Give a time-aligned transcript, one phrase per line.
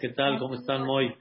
[0.00, 0.38] ¿Qué tal?
[0.38, 1.14] ¿Cómo están hoy?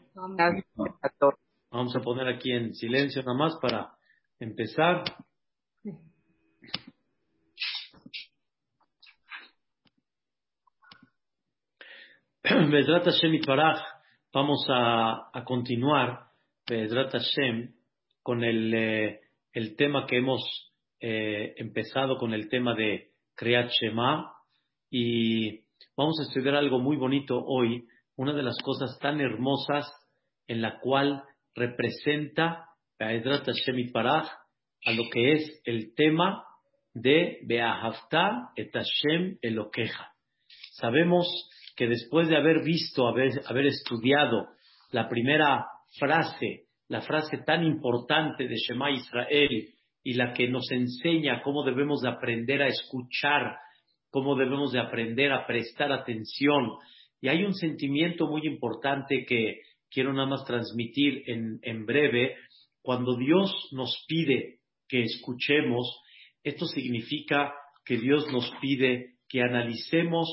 [1.71, 3.91] Vamos a poner aquí en silencio nada más para
[4.39, 5.03] empezar.
[12.43, 13.39] Bedrat Hashem
[14.33, 16.27] vamos a, a continuar,
[16.67, 17.73] Bedrat Hashem,
[18.23, 19.21] con el, eh,
[19.53, 24.33] el tema que hemos eh, empezado con el tema de Kriyat Shema
[24.89, 25.61] y
[25.95, 29.85] vamos a estudiar algo muy bonito hoy una de las cosas tan hermosas
[30.47, 32.69] en la cual representa
[32.99, 34.27] Hashem Parach
[34.85, 36.43] a lo que es el tema
[36.93, 40.11] de Beahavta et Hashem Elokeja.
[40.73, 41.27] Sabemos
[41.75, 44.47] que después de haber visto, haber, haber estudiado
[44.91, 45.65] la primera
[45.99, 52.01] frase, la frase tan importante de Shema Israel y la que nos enseña cómo debemos
[52.01, 53.57] de aprender a escuchar,
[54.09, 56.71] cómo debemos de aprender a prestar atención,
[57.25, 62.35] y hay un sentimiento muy importante que quiero nada más transmitir en, en breve.
[62.83, 65.87] Cuando Dios nos pide que escuchemos,
[66.43, 67.51] esto significa
[67.83, 70.29] que Dios nos pide que analicemos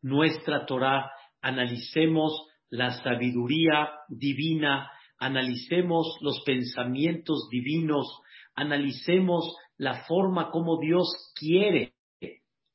[0.00, 1.10] nuestra Torah,
[1.42, 8.06] analicemos la sabiduría divina, analicemos los pensamientos divinos,
[8.54, 11.94] analicemos la forma como Dios quiere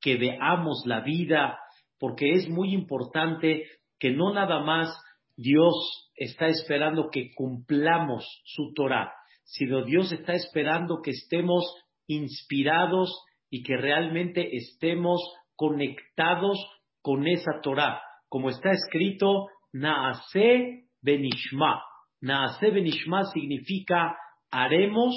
[0.02, 1.60] que veamos la vida,
[2.00, 3.66] porque es muy importante
[4.00, 4.89] que no nada más
[5.36, 9.11] Dios está esperando que cumplamos su Torah,
[9.44, 11.66] sino Dios está esperando que estemos
[12.08, 15.22] inspirados y que realmente estemos
[15.55, 16.58] conectados
[17.02, 18.02] con esa Torah.
[18.27, 21.81] Como está escrito, Naase Benishma.
[22.22, 24.16] Naase Benishma significa
[24.52, 25.16] haremos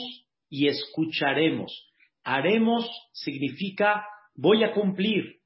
[0.49, 1.91] y escucharemos.
[2.25, 5.42] Haremos significa voy a cumplir,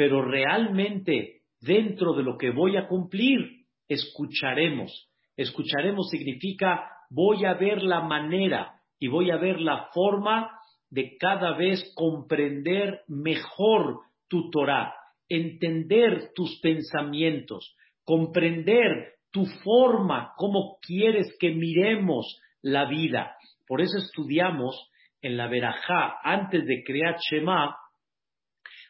[0.00, 5.10] pero realmente dentro de lo que voy a cumplir, escucharemos.
[5.36, 11.54] Escucharemos significa voy a ver la manera y voy a ver la forma de cada
[11.54, 14.94] vez comprender mejor tu Torah,
[15.28, 23.36] entender tus pensamientos, comprender tu forma, cómo quieres que miremos la vida.
[23.66, 24.82] Por eso estudiamos
[25.20, 27.76] en la Berajá, antes de crear Shema,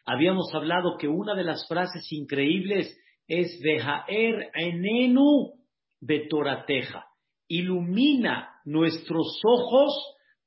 [0.05, 2.97] Habíamos hablado que una de las frases increíbles
[3.27, 5.53] es Vejaer enenu
[5.99, 7.05] betorateja.
[7.47, 9.93] Ilumina nuestros ojos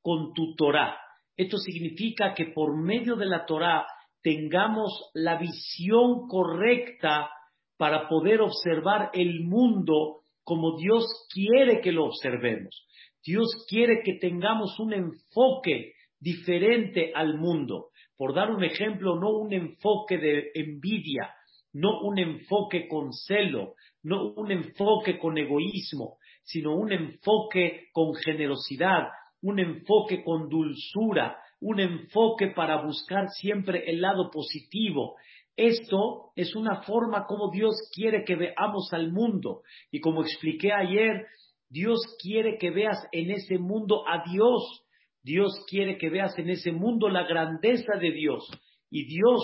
[0.03, 0.99] con tu Torah.
[1.37, 3.87] Esto significa que por medio de la Torah
[4.23, 7.31] tengamos la visión correcta
[7.77, 12.87] para poder observar el mundo como Dios quiere que lo observemos.
[13.25, 17.89] Dios quiere que tengamos un enfoque diferente al mundo.
[18.17, 21.35] Por dar un ejemplo, no un enfoque de envidia,
[21.73, 29.09] no un enfoque con celo, no un enfoque con egoísmo, sino un enfoque con generosidad,
[29.43, 35.17] un enfoque con dulzura, un enfoque para buscar siempre el lado positivo.
[35.57, 39.63] Esto es una forma como Dios quiere que veamos al mundo.
[39.91, 41.27] Y como expliqué ayer,
[41.69, 44.84] Dios quiere que veas en ese mundo a Dios,
[45.25, 48.47] Dios quiere que veas en ese mundo la grandeza de Dios.
[48.91, 49.43] Y Dios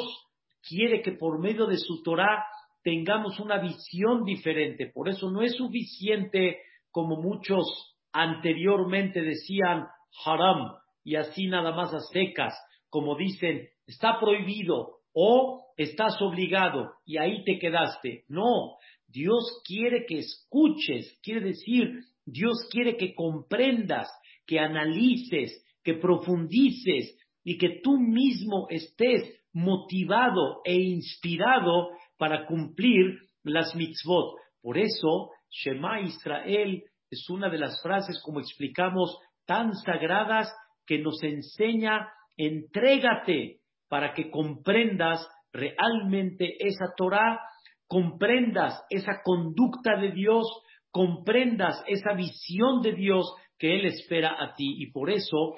[0.68, 2.44] quiere que por medio de su Torah
[2.84, 4.90] tengamos una visión diferente.
[4.94, 6.58] Por eso no es suficiente
[6.90, 9.86] como muchos anteriormente decían
[10.24, 12.54] haram y así nada más a secas,
[12.90, 18.24] como dicen, está prohibido o estás obligado y ahí te quedaste.
[18.28, 18.76] No,
[19.06, 24.08] Dios quiere que escuches, quiere decir, Dios quiere que comprendas,
[24.46, 33.74] que analices, que profundices y que tú mismo estés motivado e inspirado para cumplir las
[33.74, 34.36] mitzvot.
[34.62, 40.48] Por eso, Shema Israel es una de las frases, como explicamos, tan sagradas
[40.86, 47.40] que nos enseña, entrégate para que comprendas realmente esa Torah,
[47.86, 50.46] comprendas esa conducta de Dios,
[50.92, 54.76] comprendas esa visión de Dios que Él espera a ti.
[54.78, 55.54] Y por eso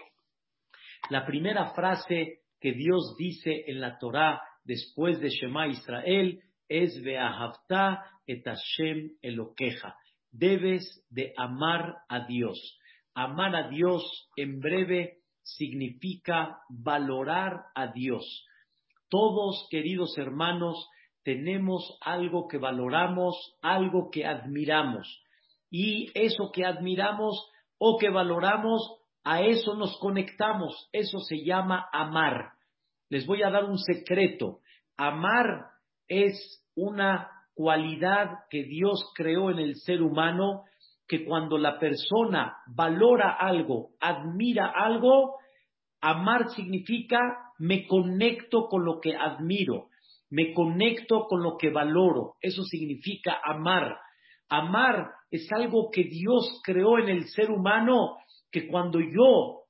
[1.10, 8.04] la primera frase que Dios dice en la Torá después de Shema Israel es Beahavta
[8.26, 9.96] et Hashem Elokeja.
[10.30, 12.78] Debes de amar a Dios.
[13.14, 18.46] Amar a Dios en breve significa valorar a Dios.
[19.10, 20.88] Todos, queridos hermanos,
[21.24, 25.22] tenemos algo que valoramos, algo que admiramos.
[25.70, 32.52] Y eso que admiramos o que valoramos a eso nos conectamos, eso se llama amar.
[33.08, 34.60] Les voy a dar un secreto.
[34.96, 35.66] Amar
[36.08, 40.64] es una cualidad que Dios creó en el ser humano,
[41.06, 45.36] que cuando la persona valora algo, admira algo,
[46.00, 47.18] amar significa
[47.58, 49.88] me conecto con lo que admiro,
[50.30, 52.34] me conecto con lo que valoro.
[52.40, 53.98] Eso significa amar.
[54.48, 58.16] Amar es algo que Dios creó en el ser humano,
[58.52, 59.62] que cuando yo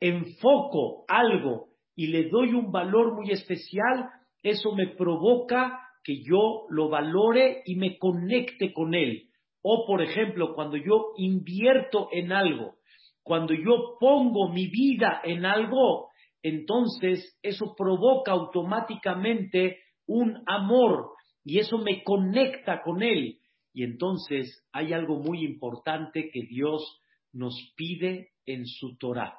[0.00, 4.10] enfoco algo y le doy un valor muy especial,
[4.42, 9.28] eso me provoca que yo lo valore y me conecte con él.
[9.62, 12.74] O, por ejemplo, cuando yo invierto en algo,
[13.22, 16.08] cuando yo pongo mi vida en algo,
[16.42, 21.10] entonces eso provoca automáticamente un amor
[21.44, 23.38] y eso me conecta con él.
[23.72, 27.01] Y entonces hay algo muy importante que Dios
[27.32, 29.38] nos pide en su Torah.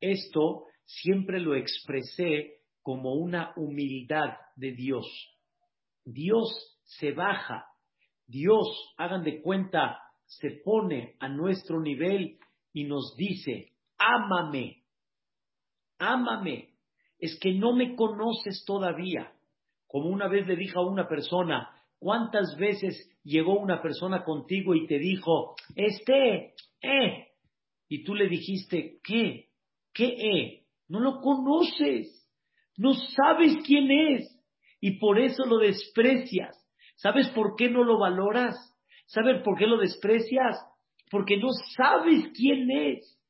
[0.00, 5.06] Esto siempre lo expresé como una humildad de Dios.
[6.04, 7.66] Dios se baja,
[8.26, 12.38] Dios, hagan de cuenta, se pone a nuestro nivel
[12.72, 14.84] y nos dice, ámame,
[15.98, 16.74] ámame,
[17.18, 19.32] es que no me conoces todavía.
[19.86, 24.86] Como una vez le dije a una persona, ¿cuántas veces llegó una persona contigo y
[24.86, 27.28] te dijo, este, eh?
[27.88, 29.48] Y tú le dijiste, ¿qué?
[29.92, 30.62] ¿Qué eh?
[30.88, 32.28] No lo conoces,
[32.76, 34.36] no sabes quién es
[34.80, 36.56] y por eso lo desprecias.
[36.96, 38.54] ¿Sabes por qué no lo valoras?
[39.06, 40.56] ¿Sabes por qué lo desprecias?
[41.10, 43.20] Porque no sabes quién es,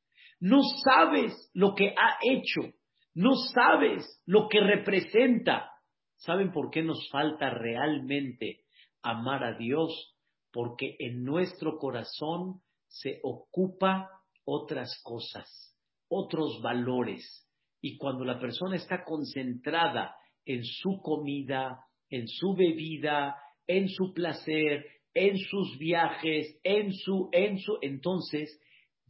[0.40, 2.74] no sabes lo que ha hecho,
[3.14, 5.70] no sabes lo que representa.
[6.16, 8.64] ¿Saben por qué nos falta realmente
[9.02, 10.16] amar a Dios?
[10.52, 14.08] Porque en nuestro corazón se ocupa
[14.44, 15.76] otras cosas,
[16.08, 17.46] otros valores.
[17.80, 23.36] Y cuando la persona está concentrada en su comida, en su bebida,
[23.66, 28.60] en su placer, en sus viajes, en su, en su, entonces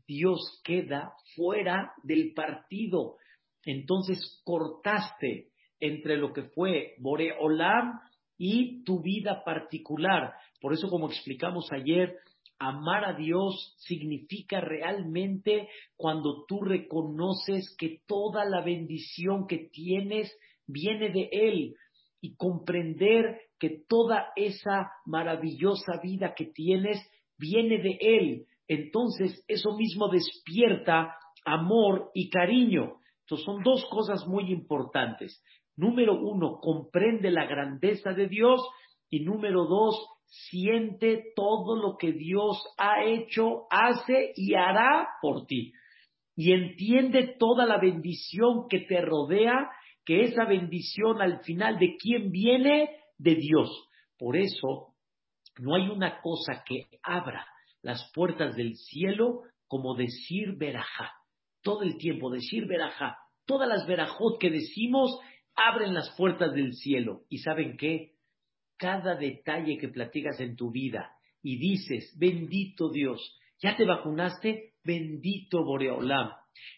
[0.07, 3.17] Dios queda fuera del partido.
[3.65, 5.51] Entonces cortaste
[5.81, 8.01] entre lo que fue Boreolam
[8.39, 10.35] y tu vida particular.
[10.61, 12.17] Por eso, como explicamos ayer,
[12.59, 20.33] amar a Dios significa realmente cuando tú reconoces que toda la bendición que tienes
[20.67, 21.77] viene de Él
[22.21, 26.99] y comprender que toda esa maravillosa vida que tienes
[27.39, 28.47] viene de Él.
[28.69, 31.15] Entonces eso mismo despierta
[31.45, 32.97] amor y cariño.
[33.21, 35.43] Entonces son dos cosas muy importantes.
[35.77, 38.61] Número uno, comprende la grandeza de Dios
[39.11, 39.95] y número dos,
[40.27, 45.73] siente todo lo que Dios ha hecho, hace y hará por ti.
[46.35, 49.71] Y entiende toda la bendición que te rodea
[50.05, 53.89] que esa bendición al final de quién viene, de Dios.
[54.19, 54.95] Por eso,
[55.59, 57.47] no hay una cosa que abra
[57.83, 61.13] las puertas del cielo como decir verajá.
[61.63, 63.17] Todo el tiempo decir verajá.
[63.47, 65.19] Todas las verajot que decimos
[65.57, 67.23] abren las puertas del cielo.
[67.29, 68.13] ¿Y saben qué?
[68.77, 71.11] Cada detalle que platicas en tu vida
[71.43, 74.75] y dices, bendito Dios, ¿ya te vacunaste?
[74.85, 76.31] Bendito Boreolam.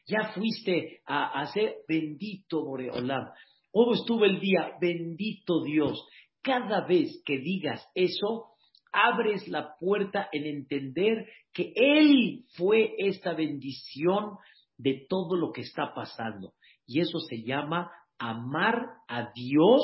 [0.06, 3.30] Ya fuiste a hacer bendito Boreolam.
[3.70, 4.72] ¿Cómo estuvo el día?
[4.80, 6.06] Bendito Dios.
[6.42, 8.52] Cada vez que digas eso,
[8.92, 14.36] abres la puerta en entender que Él fue esta bendición
[14.76, 16.54] de todo lo que está pasando.
[16.86, 19.82] Y eso se llama amar a Dios,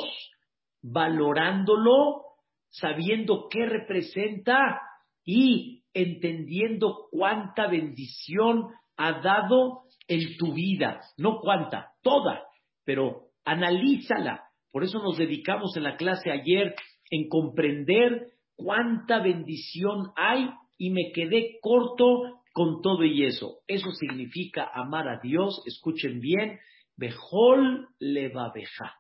[0.83, 2.23] valorándolo,
[2.69, 4.81] sabiendo qué representa
[5.25, 12.43] y entendiendo cuánta bendición ha dado en tu vida, no cuánta, toda,
[12.85, 14.45] pero analízala.
[14.71, 16.75] Por eso nos dedicamos en la clase ayer
[17.11, 23.61] en comprender cuánta bendición hay y me quedé corto con todo y eso.
[23.67, 26.59] Eso significa amar a Dios, escuchen bien,
[26.97, 28.95] Bejol levabeja,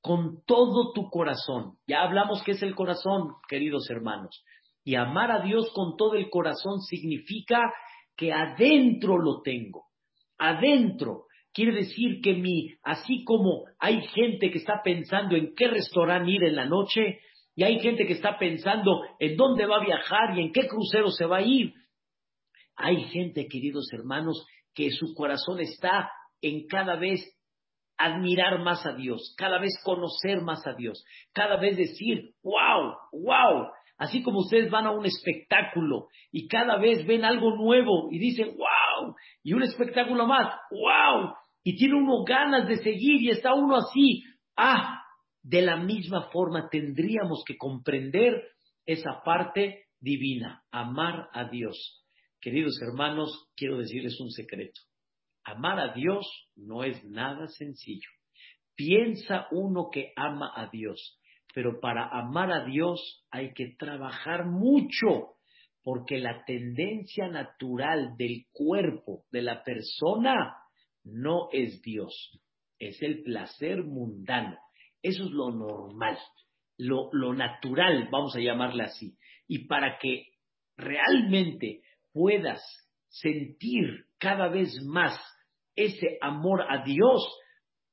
[0.00, 1.78] con todo tu corazón.
[1.86, 4.44] Ya hablamos que es el corazón, queridos hermanos.
[4.84, 7.72] Y amar a Dios con todo el corazón significa
[8.16, 9.86] que adentro lo tengo
[10.38, 11.24] adentro.
[11.52, 16.44] Quiere decir que mi, así como hay gente que está pensando en qué restaurante ir
[16.44, 17.20] en la noche,
[17.56, 21.10] y hay gente que está pensando en dónde va a viajar y en qué crucero
[21.10, 21.72] se va a ir,
[22.76, 26.10] hay gente, queridos hermanos, que su corazón está
[26.42, 27.20] en cada vez
[27.96, 33.68] admirar más a Dios, cada vez conocer más a Dios, cada vez decir, wow, wow,
[33.96, 38.56] Así como ustedes van a un espectáculo y cada vez ven algo nuevo y dicen,
[38.56, 43.76] wow, y un espectáculo más, wow, y tiene uno ganas de seguir y está uno
[43.76, 44.22] así,
[44.56, 45.00] ah,
[45.42, 48.42] de la misma forma tendríamos que comprender
[48.84, 52.04] esa parte divina, amar a Dios.
[52.40, 54.80] Queridos hermanos, quiero decirles un secreto.
[55.44, 58.08] Amar a Dios no es nada sencillo.
[58.74, 61.20] Piensa uno que ama a Dios,
[61.54, 65.36] pero para amar a Dios hay que trabajar mucho,
[65.82, 70.56] porque la tendencia natural del cuerpo de la persona
[71.04, 72.40] no es Dios,
[72.78, 74.58] es el placer mundano.
[75.02, 76.18] Eso es lo normal,
[76.78, 79.16] lo, natural, vamos a llamarle así.
[79.46, 80.28] Y para que
[80.76, 81.82] realmente
[82.12, 82.62] puedas
[83.08, 85.20] sentir cada vez más
[85.76, 87.22] ese amor a Dios,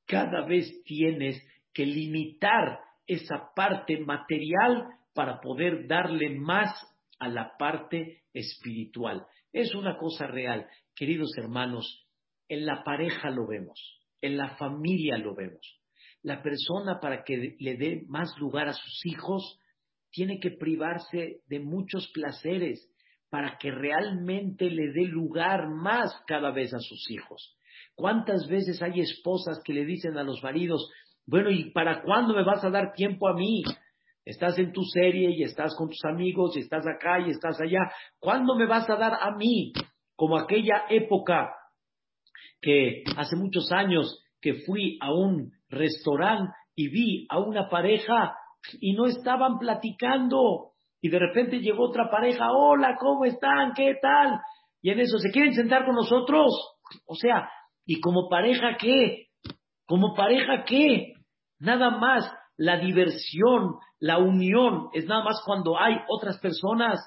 [0.06, 6.70] cada vez tienes que limitar esa parte material para poder darle más
[7.18, 9.26] a la parte espiritual.
[9.52, 10.66] Es una cosa real.
[10.94, 12.06] Queridos hermanos,
[12.48, 15.80] en la pareja lo vemos, en la familia lo vemos.
[16.22, 19.58] La persona para que le dé más lugar a sus hijos
[20.10, 22.88] tiene que privarse de muchos placeres
[23.30, 27.56] para que realmente le dé lugar más cada vez a sus hijos.
[27.94, 30.90] ¿Cuántas veces hay esposas que le dicen a los maridos,
[31.26, 33.62] bueno, ¿y para cuándo me vas a dar tiempo a mí?
[34.24, 37.80] Estás en tu serie y estás con tus amigos y estás acá y estás allá.
[38.18, 39.72] ¿Cuándo me vas a dar a mí?
[40.16, 41.50] Como aquella época
[42.60, 48.36] que hace muchos años que fui a un restaurante y vi a una pareja
[48.80, 50.72] y no estaban platicando.
[51.00, 53.72] Y de repente llegó otra pareja, hola, ¿cómo están?
[53.74, 54.40] ¿Qué tal?
[54.80, 56.52] Y en eso, ¿se quieren sentar con nosotros?
[57.06, 57.48] O sea,
[57.84, 59.26] ¿Y como pareja qué?
[59.86, 61.14] ¿Como pareja qué?
[61.58, 67.00] Nada más la diversión, la unión, es nada más cuando hay otras personas.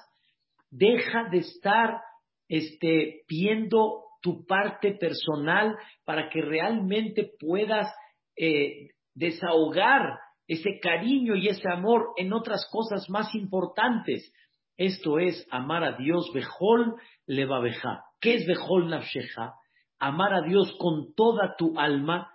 [0.70, 2.00] Deja de estar
[2.48, 7.92] este, viendo tu parte personal para que realmente puedas
[8.36, 14.32] eh, desahogar ese cariño y ese amor en otras cosas más importantes.
[14.76, 18.04] Esto es amar a Dios, Bejol Levabeja.
[18.20, 19.54] ¿Qué es Bejol Nafsheja?
[19.98, 22.30] Amar a Dios con toda tu alma.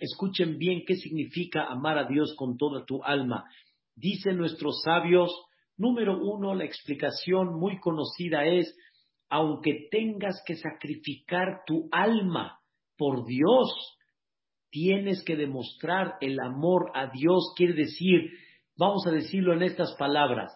[0.00, 3.44] Escuchen bien qué significa amar a Dios con toda tu alma.
[3.94, 5.30] Dicen nuestros sabios,
[5.76, 8.76] número uno, la explicación muy conocida es,
[9.28, 12.60] aunque tengas que sacrificar tu alma
[12.96, 13.98] por Dios,
[14.70, 17.52] tienes que demostrar el amor a Dios.
[17.56, 18.30] Quiere decir,
[18.76, 20.52] vamos a decirlo en estas palabras,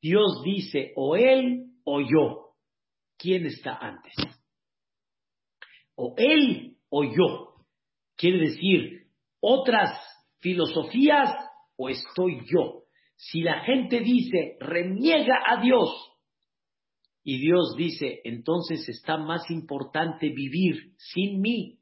[0.00, 2.56] Dios dice o Él o yo.
[3.16, 4.39] ¿Quién está antes?
[6.00, 7.54] O él o yo.
[8.16, 9.06] Quiere decir,
[9.38, 9.90] otras
[10.38, 11.30] filosofías
[11.76, 12.84] o estoy yo.
[13.16, 15.90] Si la gente dice, reniega a Dios,
[17.22, 21.78] y Dios dice, entonces está más importante vivir sin mí,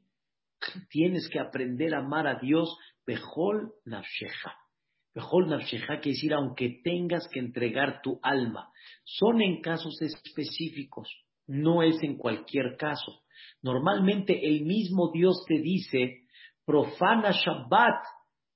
[0.89, 4.53] tienes que aprender a amar a Dios, Bejol Nafsheja.
[5.15, 8.69] Bejol Nafsheja quiere decir, aunque tengas que entregar tu alma.
[9.05, 11.09] Son en casos específicos,
[11.47, 13.21] no es en cualquier caso.
[13.61, 16.23] Normalmente el mismo Dios te dice,
[16.65, 18.03] profana Shabbat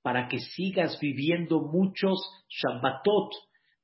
[0.01, 3.31] para que sigas viviendo muchos Shabbatot.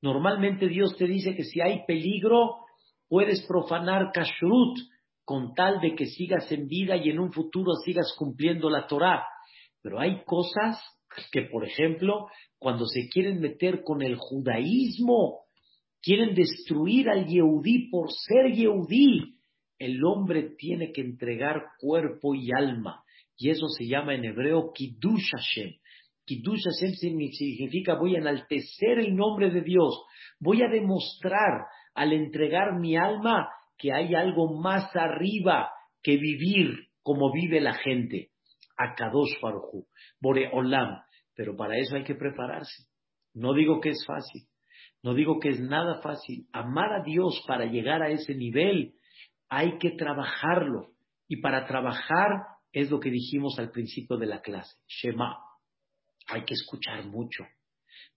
[0.01, 2.65] Normalmente Dios te dice que si hay peligro,
[3.07, 4.77] puedes profanar Kashrut
[5.25, 9.23] con tal de que sigas en vida y en un futuro sigas cumpliendo la Torah.
[9.81, 10.81] Pero hay cosas
[11.31, 12.27] que, por ejemplo,
[12.57, 15.41] cuando se quieren meter con el judaísmo,
[16.01, 19.38] quieren destruir al Yehudí por ser Yehudí,
[19.79, 23.03] el hombre tiene que entregar cuerpo y alma.
[23.37, 25.75] Y eso se llama en hebreo Kiddush Hashem.
[26.25, 30.03] Kiddush Hashem significa voy a enaltecer el nombre de Dios.
[30.39, 35.71] Voy a demostrar al entregar mi alma que hay algo más arriba
[36.03, 38.31] que vivir como vive la gente.
[38.77, 39.87] Akadosh Baruchu,
[40.19, 41.01] Boreolam.
[41.35, 42.83] Pero para eso hay que prepararse.
[43.33, 44.43] No digo que es fácil.
[45.01, 46.47] No digo que es nada fácil.
[46.51, 48.93] Amar a Dios para llegar a ese nivel
[49.49, 50.91] hay que trabajarlo.
[51.27, 55.37] Y para trabajar es lo que dijimos al principio de la clase, Shema.
[56.27, 57.43] Hay que escuchar mucho.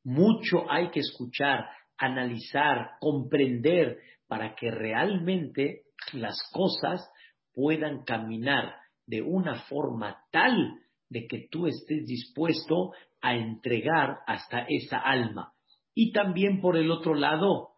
[0.05, 7.09] Mucho hay que escuchar, analizar, comprender para que realmente las cosas
[7.55, 8.75] puedan caminar
[9.07, 15.53] de una forma tal de que tú estés dispuesto a entregar hasta esa alma.
[15.95, 17.72] Y también por el otro lado,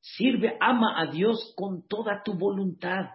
[0.00, 3.10] Sirve, ama a Dios con toda tu voluntad.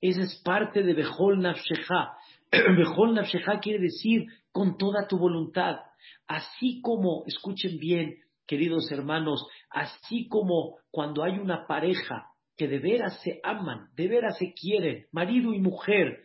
[0.00, 2.12] Esa es parte de Bejol Nafshecha.
[2.50, 5.76] Bejol Nafshecha quiere decir con toda tu voluntad.
[6.26, 13.20] Así como, escuchen bien, queridos hermanos, así como cuando hay una pareja que de veras
[13.22, 16.24] se aman, de veras se quieren, marido y mujer,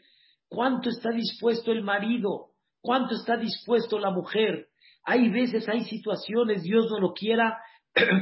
[0.50, 2.52] ¿cuánto está dispuesto el marido?
[2.82, 4.68] ¿Cuánto está dispuesto la mujer
[5.04, 7.60] Hay veces, hay situaciones, Dios no lo quiera,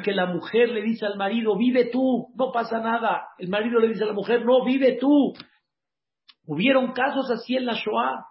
[0.04, 3.30] que la mujer le dice al marido, vive tú, no pasa nada.
[3.40, 5.34] El marido le dice a la mujer, no, vive tú.
[6.46, 8.24] Hubieron casos así en la Shoah.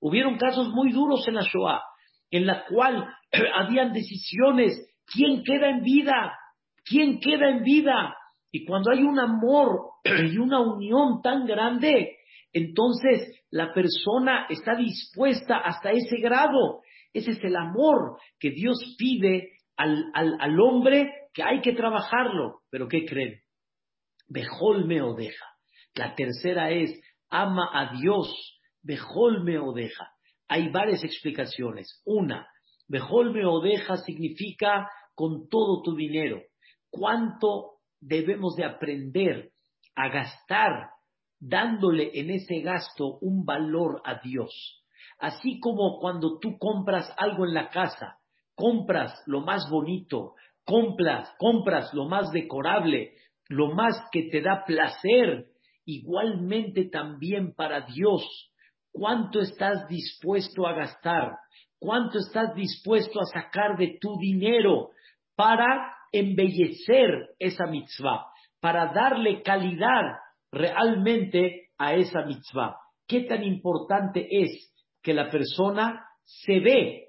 [0.00, 1.82] Hubieron casos muy duros en la Shoah,
[2.30, 3.08] en la cual
[3.54, 6.38] habían decisiones, ¿quién queda en vida?
[6.84, 8.14] ¿Quién queda en vida?
[8.52, 12.18] Y cuando hay un amor y una unión tan grande,
[12.52, 16.82] entonces la persona está dispuesta hasta ese grado.
[17.12, 22.60] Ese es el amor que Dios pide al, al, hombre que hay que trabajarlo.
[22.70, 23.40] Pero ¿qué creen?
[24.28, 25.46] Bejol me odeja.
[25.94, 28.60] La tercera es ama a Dios.
[28.82, 30.10] Bejol me odeja.
[30.48, 32.02] Hay varias explicaciones.
[32.04, 32.46] Una,
[32.88, 36.42] Bejol me odeja significa con todo tu dinero.
[36.90, 39.50] ¿Cuánto debemos de aprender
[39.94, 40.90] a gastar
[41.40, 44.84] dándole en ese gasto un valor a Dios?
[45.18, 48.18] Así como cuando tú compras algo en la casa,
[48.54, 50.34] compras lo más bonito,
[50.64, 53.14] compras, compras lo más decorable,
[53.48, 55.46] lo más que te da placer,
[55.84, 58.22] igualmente también para Dios.
[58.90, 61.32] ¿Cuánto estás dispuesto a gastar?
[61.78, 64.90] ¿Cuánto estás dispuesto a sacar de tu dinero
[65.34, 68.26] para embellecer esa mitzvah,
[68.60, 70.02] para darle calidad
[70.50, 72.76] realmente a esa mitzvah?
[73.06, 77.03] ¿Qué tan importante es que la persona se ve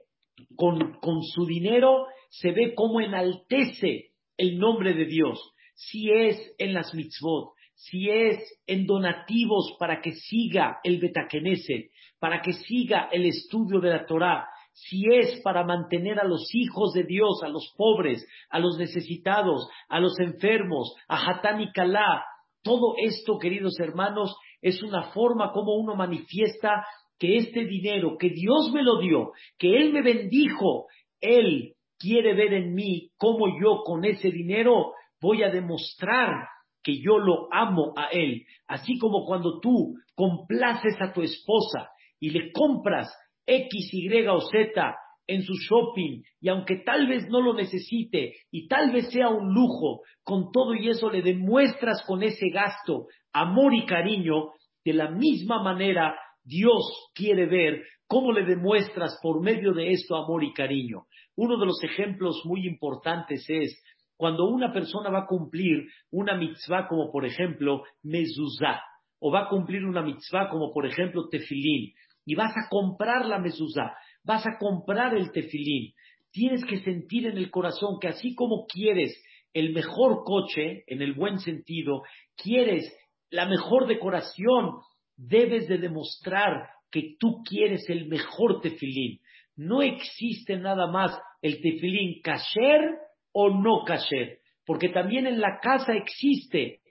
[0.55, 5.39] con, con su dinero, se ve cómo enaltece el nombre de Dios?
[5.73, 8.37] Si es en las mitzvot, si es
[8.67, 14.47] en donativos para que siga el Betakenese, para que siga el estudio de la Torah,
[14.71, 19.69] si es para mantener a los hijos de Dios, a los pobres, a los necesitados,
[19.87, 22.25] a los enfermos, a Hatán y Kalá,
[22.61, 26.85] todo esto, queridos hermanos, es una forma como uno manifiesta
[27.19, 30.87] que este dinero que Dios me lo dio, que Él me bendijo,
[31.21, 36.47] Él quiere ver en mí cómo yo con ese dinero voy a demostrar
[36.83, 38.45] que yo lo amo a Él.
[38.67, 43.07] Así como cuando tú complaces a tu esposa y le compras
[43.45, 44.95] X, Y o Z
[45.27, 49.53] en su shopping y aunque tal vez no lo necesite y tal vez sea un
[49.53, 54.51] lujo, con todo y eso le demuestras con ese gasto amor y cariño,
[54.85, 60.43] de la misma manera Dios quiere ver cómo le demuestras por medio de esto amor
[60.43, 61.05] y cariño.
[61.35, 63.81] Uno de los ejemplos muy importantes es
[64.15, 68.79] cuando una persona va a cumplir una mitzvah como por ejemplo mezuzá,
[69.19, 71.93] o va a cumplir una mitzvah como por ejemplo tefilín,
[72.25, 75.93] y vas a comprar la mezuzá, vas a comprar el tefilín,
[76.31, 79.21] tienes que sentir en el corazón que así como quieres
[79.53, 82.03] el mejor coche, en el buen sentido,
[82.35, 82.93] quieres
[83.29, 84.79] la mejor decoración,
[85.17, 89.19] debes de demostrar que tú quieres el mejor tefilín.
[89.55, 92.97] No existe nada más el tefilín kasher
[93.31, 96.81] o no kasher, porque también en la casa existe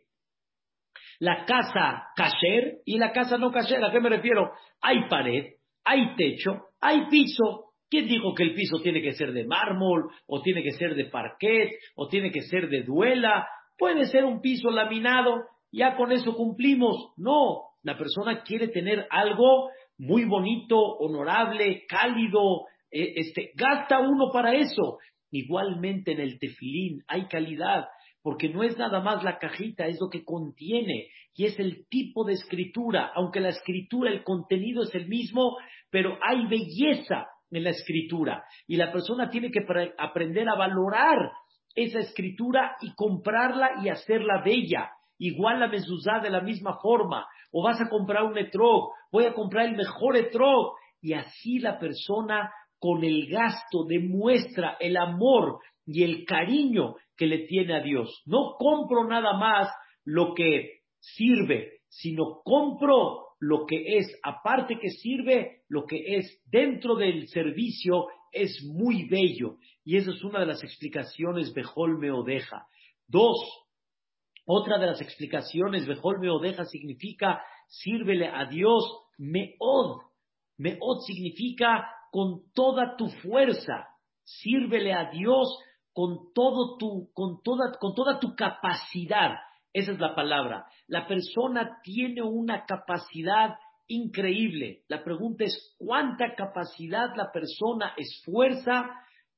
[1.18, 3.82] la casa kasher y la casa no kasher.
[3.84, 4.52] ¿A qué me refiero?
[4.80, 7.72] Hay pared, hay techo, hay piso.
[7.88, 11.04] ¿Quién dijo que el piso tiene que ser de mármol, o tiene que ser de
[11.04, 13.46] parquet, o tiene que ser de duela?
[13.78, 17.12] Puede ser un piso laminado, ya con eso cumplimos.
[17.16, 24.54] No, la persona quiere tener algo muy bonito, honorable, cálido, eh, este, gasta uno para
[24.54, 24.98] eso.
[25.30, 27.86] Igualmente en el tefilín hay calidad,
[28.22, 32.24] porque no es nada más la cajita, es lo que contiene y es el tipo
[32.24, 33.12] de escritura.
[33.14, 35.56] Aunque la escritura, el contenido es el mismo,
[35.90, 39.64] pero hay belleza en la escritura y la persona tiene que
[39.98, 41.18] aprender a valorar
[41.74, 44.90] esa escritura y comprarla y hacerla bella.
[45.18, 49.34] Igual la mezuzá de la misma forma o vas a comprar un etrog, voy a
[49.34, 50.74] comprar el mejor etrog.
[51.00, 57.46] Y así la persona con el gasto demuestra el amor y el cariño que le
[57.46, 58.22] tiene a Dios.
[58.26, 59.68] No compro nada más
[60.04, 66.96] lo que sirve, sino compro lo que es, aparte que sirve, lo que es dentro
[66.96, 69.56] del servicio es muy bello.
[69.84, 72.66] Y esa es una de las explicaciones Bejol me odeja.
[73.06, 73.36] Dos,
[74.46, 78.84] otra de las explicaciones, Bejol Meodeja significa sírvele a Dios
[79.18, 80.02] Meod.
[80.58, 83.88] Meod significa con toda tu fuerza.
[84.22, 85.58] Sírvele a Dios
[85.92, 89.36] con, todo tu, con, toda, con toda tu capacidad.
[89.72, 90.66] Esa es la palabra.
[90.86, 94.82] La persona tiene una capacidad increíble.
[94.88, 98.90] La pregunta es cuánta capacidad la persona esfuerza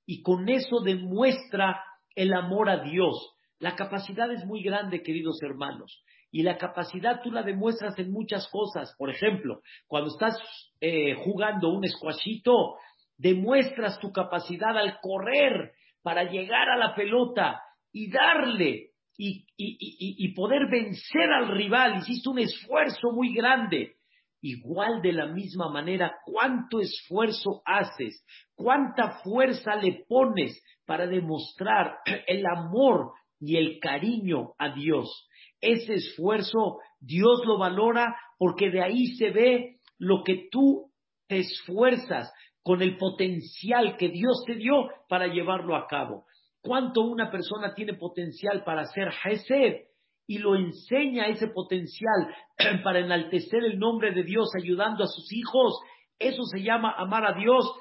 [0.05, 1.83] y con eso demuestra
[2.15, 3.36] el amor a Dios.
[3.59, 6.05] La capacidad es muy grande, queridos hermanos.
[6.31, 8.95] Y la capacidad tú la demuestras en muchas cosas.
[8.99, 10.39] Por ejemplo, cuando estás
[10.81, 12.77] eh, jugando un squashito,
[13.17, 21.31] demuestras tu capacidad al correr para llegar a la pelota y darle y, poder vencer
[21.33, 23.95] al rival, hiciste un esfuerzo muy grande.
[24.43, 28.23] Igual de la misma manera, cuánto esfuerzo haces,
[28.55, 35.29] cuánta fuerza le pones para demostrar el amor y el cariño a Dios.
[35.61, 40.91] Ese esfuerzo Dios lo valora porque de ahí se ve lo que tú
[41.27, 46.27] te esfuerzas con el potencial que Dios te dio para llevarlo a cabo
[46.67, 49.87] cuánto una persona tiene potencial para hacer Hesed
[50.27, 52.35] y lo enseña ese potencial
[52.85, 55.79] para enaltecer el nombre de Dios ayudando a sus hijos.
[56.19, 57.73] Eso se llama amar a Dios.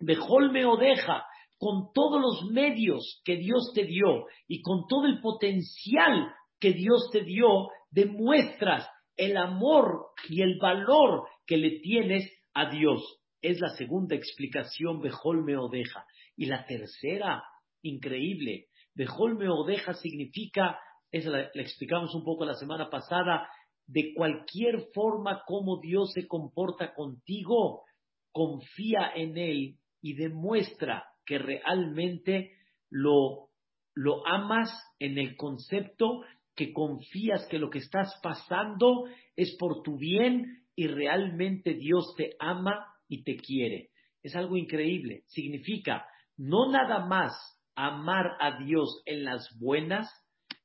[0.00, 1.24] Bejol me odeja
[1.62, 7.08] con todos los medios que Dios te dio y con todo el potencial que Dios
[7.12, 13.00] te dio, demuestras el amor y el valor que le tienes a Dios.
[13.40, 16.04] Es la segunda explicación, Bejol me odeja.
[16.36, 17.44] Y la tercera,
[17.80, 18.66] increíble.
[18.96, 20.80] Bejol odeja significa,
[21.12, 23.48] eso la, explicamos un poco la semana pasada,
[23.86, 27.84] de cualquier forma como Dios se comporta contigo,
[28.32, 32.52] confía en Él y demuestra que realmente
[32.90, 33.48] lo,
[33.94, 36.22] lo amas en el concepto
[36.54, 39.06] que confías que lo que estás pasando
[39.36, 43.90] es por tu bien y realmente Dios te ama y te quiere.
[44.22, 45.22] Es algo increíble.
[45.26, 46.06] Significa
[46.36, 47.32] no nada más
[47.74, 50.10] amar a Dios en las buenas,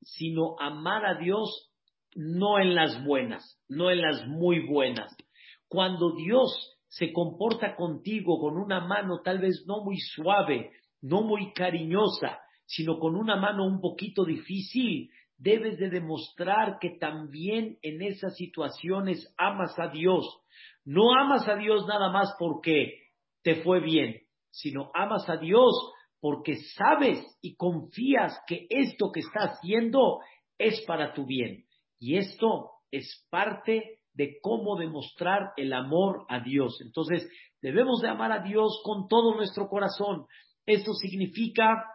[0.01, 1.71] sino amar a Dios
[2.15, 5.15] no en las buenas, no en las muy buenas.
[5.67, 10.71] Cuando Dios se comporta contigo con una mano tal vez no muy suave,
[11.01, 17.77] no muy cariñosa, sino con una mano un poquito difícil, debes de demostrar que también
[17.81, 20.25] en esas situaciones amas a Dios.
[20.83, 22.93] No amas a Dios nada más porque
[23.43, 25.73] te fue bien, sino amas a Dios
[26.19, 30.19] porque sabes y confías que esto que estás haciendo
[30.57, 31.65] es para tu bien.
[31.99, 36.81] Y esto es parte de cómo demostrar el amor a Dios.
[36.81, 37.29] Entonces,
[37.61, 40.25] debemos de amar a Dios con todo nuestro corazón.
[40.65, 41.85] Esto significa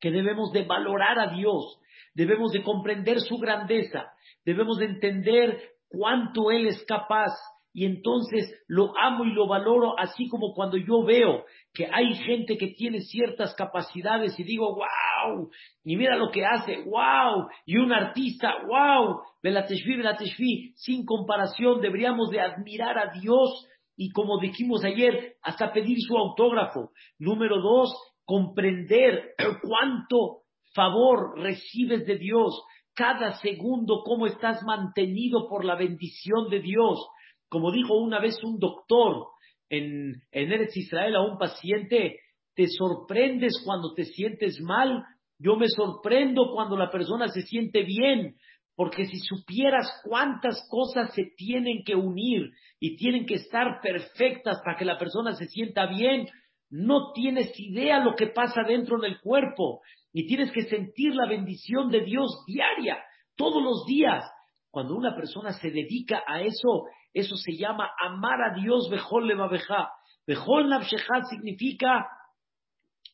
[0.00, 1.80] que debemos de valorar a Dios,
[2.14, 4.12] debemos de comprender su grandeza,
[4.44, 7.32] debemos de entender cuánto Él es capaz,
[7.74, 12.56] y entonces lo amo y lo valoro, así como cuando yo veo que hay gente
[12.58, 14.86] que tiene ciertas capacidades y digo, wow,
[15.84, 22.30] y mira lo que hace, wow, y un artista, wow, Belateshvi, Belateshvi, sin comparación, deberíamos
[22.30, 26.90] de admirar a Dios y como dijimos ayer, hasta pedir su autógrafo.
[27.18, 30.42] Número dos, comprender cuánto
[30.74, 32.62] favor recibes de Dios,
[32.94, 37.06] cada segundo, cómo estás mantenido por la bendición de Dios.
[37.48, 39.26] Como dijo una vez un doctor
[39.68, 42.18] en, en Eretz Israel a un paciente,
[42.54, 45.04] te sorprendes cuando te sientes mal,
[45.42, 48.36] yo me sorprendo cuando la persona se siente bien,
[48.76, 52.50] porque si supieras cuántas cosas se tienen que unir
[52.80, 56.28] y tienen que estar perfectas para que la persona se sienta bien,
[56.70, 61.90] no tienes idea lo que pasa dentro del cuerpo y tienes que sentir la bendición
[61.90, 62.98] de Dios diaria,
[63.36, 64.24] todos los días.
[64.70, 69.90] Cuando una persona se dedica a eso, eso se llama amar a Dios Bejol Levabeja.
[70.26, 72.06] Bejol Navsheja significa,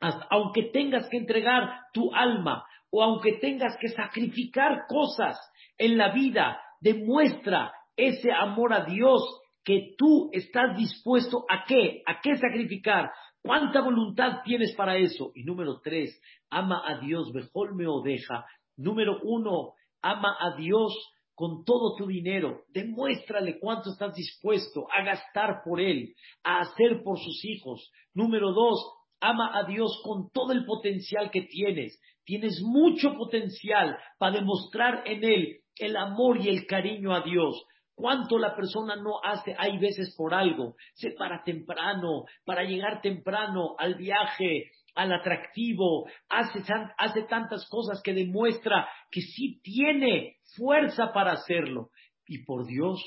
[0.01, 5.37] aunque tengas que entregar tu alma o aunque tengas que sacrificar cosas
[5.77, 9.23] en la vida, demuestra ese amor a Dios
[9.65, 13.11] que tú estás dispuesto a qué, a qué sacrificar,
[13.43, 15.33] cuánta voluntad tienes para eso.
[15.35, 18.47] Y número tres, ama a Dios, Bejol me odeja.
[18.77, 20.95] Número uno, ama a Dios
[21.35, 27.17] con todo tu dinero, demuéstrale cuánto estás dispuesto a gastar por él, a hacer por
[27.17, 27.93] sus hijos.
[28.13, 28.81] Número dos,
[29.21, 32.01] ama a Dios con todo el potencial que tienes.
[32.25, 37.65] Tienes mucho potencial para demostrar en él el amor y el cariño a Dios.
[37.95, 43.75] Cuánto la persona no hace, hay veces por algo, se para temprano, para llegar temprano
[43.77, 46.61] al viaje, al atractivo, hace,
[46.97, 51.91] hace tantas cosas que demuestra que sí tiene fuerza para hacerlo.
[52.27, 53.01] Y por Dios,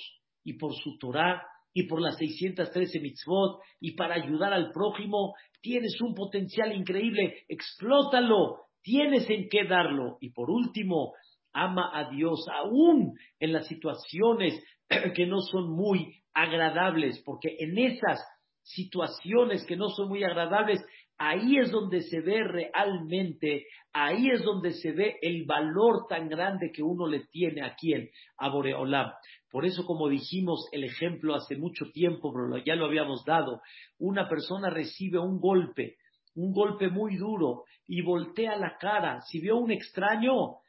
[0.44, 1.42] y por su Torah,
[1.74, 8.66] y por las 613 mitzvot, y para ayudar al prójimo, tienes un potencial increíble, explótalo,
[8.82, 10.18] tienes en qué darlo.
[10.20, 11.14] Y por último,
[11.54, 14.62] ama a Dios aún en las situaciones
[15.16, 18.20] que no son muy agradables, porque en esas
[18.64, 20.82] situaciones que no son muy agradables
[21.24, 26.72] Ahí es donde se ve realmente, ahí es donde se ve el valor tan grande
[26.72, 29.12] que uno le tiene a quién, a Boreolam.
[29.52, 33.62] Por eso, como dijimos el ejemplo hace mucho tiempo, pero ya lo habíamos dado,
[34.00, 35.98] una persona recibe un golpe,
[36.36, 39.20] un golpe muy duro y voltea la cara.
[39.22, 40.60] Si vio un extraño,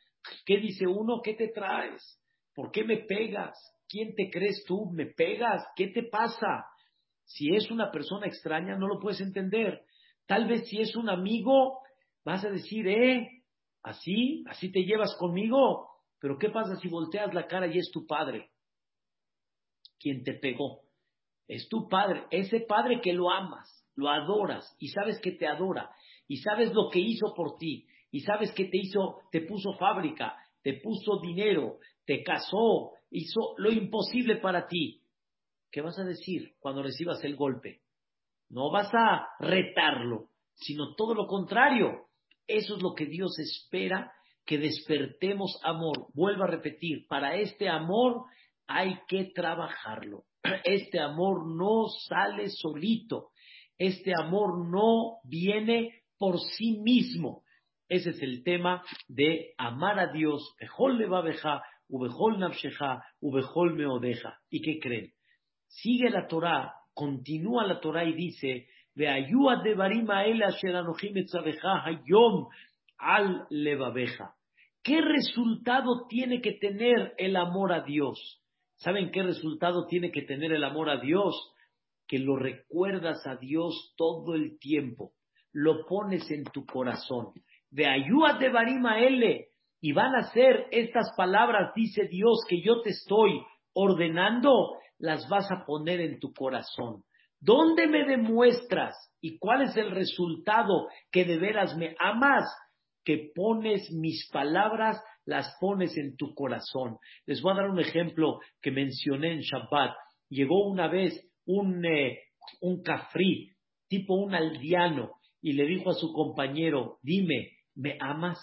[0.45, 1.21] ¿qué dice uno?
[1.23, 2.21] ¿Qué te traes?
[2.55, 3.57] ¿Por qué me pegas?
[3.89, 4.91] ¿Quién te crees tú?
[4.93, 5.65] ¿Me pegas?
[5.77, 6.67] ¿Qué te pasa?
[7.25, 9.83] Si es una persona extraña, no lo puedes entender.
[10.27, 11.79] Tal vez si es un amigo,
[12.25, 13.45] vas a decir, eh,
[13.83, 15.89] así, así te llevas conmigo.
[16.19, 18.52] Pero ¿qué pasa si volteas la cara y es tu padre?
[20.03, 20.81] Quien te pegó.
[21.47, 25.91] Es tu padre, ese padre que lo amas, lo adoras y sabes que te adora
[26.27, 30.37] y sabes lo que hizo por ti y sabes que te hizo, te puso fábrica,
[30.63, 35.03] te puso dinero, te casó, hizo lo imposible para ti.
[35.71, 37.81] ¿Qué vas a decir cuando recibas el golpe?
[38.51, 42.07] No vas a retarlo, sino todo lo contrario.
[42.47, 44.13] Eso es lo que Dios espera,
[44.45, 46.09] que despertemos amor.
[46.15, 48.25] Vuelvo a repetir, para este amor
[48.67, 50.25] hay que trabajarlo.
[50.65, 53.31] Este amor no sale solito.
[53.79, 57.43] Este amor no viene por sí mismo.
[57.89, 60.55] Ese es el tema de amar a Dios.
[64.51, 65.13] ¿Y qué creen?
[65.67, 68.69] Sigue la Torah continúa la Torah y dice.
[74.83, 78.42] ¿Qué resultado tiene que tener el amor a Dios?
[78.83, 81.55] ¿Saben qué resultado tiene que tener el amor a Dios?
[82.09, 85.13] Que lo recuerdas a Dios todo el tiempo,
[85.53, 87.29] lo pones en tu corazón.
[87.71, 92.83] De ayúa de barima ele, y van a ser estas palabras, dice Dios, que yo
[92.83, 93.41] te estoy
[93.73, 97.03] ordenando, las vas a poner en tu corazón.
[97.41, 102.45] ¿Dónde me demuestras y cuál es el resultado que de veras me amas?
[103.05, 106.99] Que pones mis palabras, las pones en tu corazón.
[107.27, 109.95] Les voy a dar un ejemplo que mencioné en Shabbat.
[110.29, 111.15] Llegó una vez
[111.47, 112.19] un, eh,
[112.61, 113.53] un cafrí,
[113.89, 118.39] tipo un aldeano, y le dijo a su compañero, dime, ¿me amas?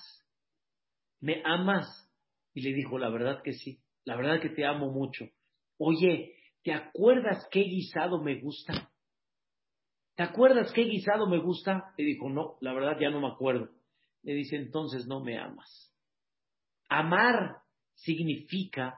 [1.21, 1.87] ¿Me amas?
[2.53, 5.25] Y le dijo, la verdad que sí, la verdad que te amo mucho.
[5.77, 8.91] Oye, ¿te acuerdas qué guisado me gusta?
[10.15, 11.93] ¿Te acuerdas qué guisado me gusta?
[11.97, 13.69] Le dijo, no, la verdad ya no me acuerdo.
[14.23, 15.88] Le dice, entonces no me amas.
[16.89, 17.58] Amar
[17.93, 18.95] significa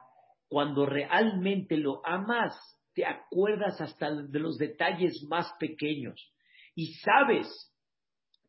[0.48, 2.54] cuando realmente lo amas,
[2.94, 6.32] te acuerdas hasta de los detalles más pequeños.
[6.74, 7.48] Y sabes,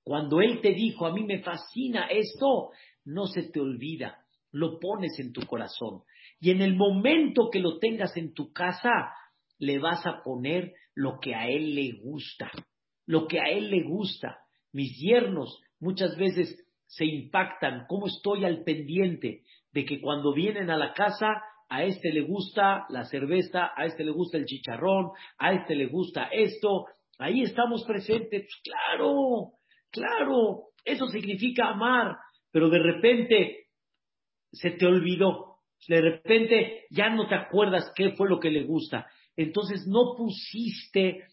[0.03, 2.71] cuando Él te dijo, a mí me fascina esto,
[3.05, 4.17] no se te olvida,
[4.51, 6.03] lo pones en tu corazón.
[6.39, 8.91] Y en el momento que lo tengas en tu casa,
[9.59, 12.51] le vas a poner lo que a él le gusta,
[13.05, 14.39] lo que a él le gusta.
[14.73, 16.62] Mis yernos muchas veces
[16.95, 22.11] se impactan, cómo estoy al pendiente de que cuando vienen a la casa, a este
[22.11, 26.85] le gusta la cerveza, a este le gusta el chicharrón, a este le gusta esto,
[27.17, 29.53] ahí estamos presentes, claro,
[29.89, 32.15] claro, eso significa amar,
[32.51, 33.65] pero de repente
[34.51, 39.07] se te olvidó, de repente ya no te acuerdas qué fue lo que le gusta.
[39.35, 41.25] Entonces no pusiste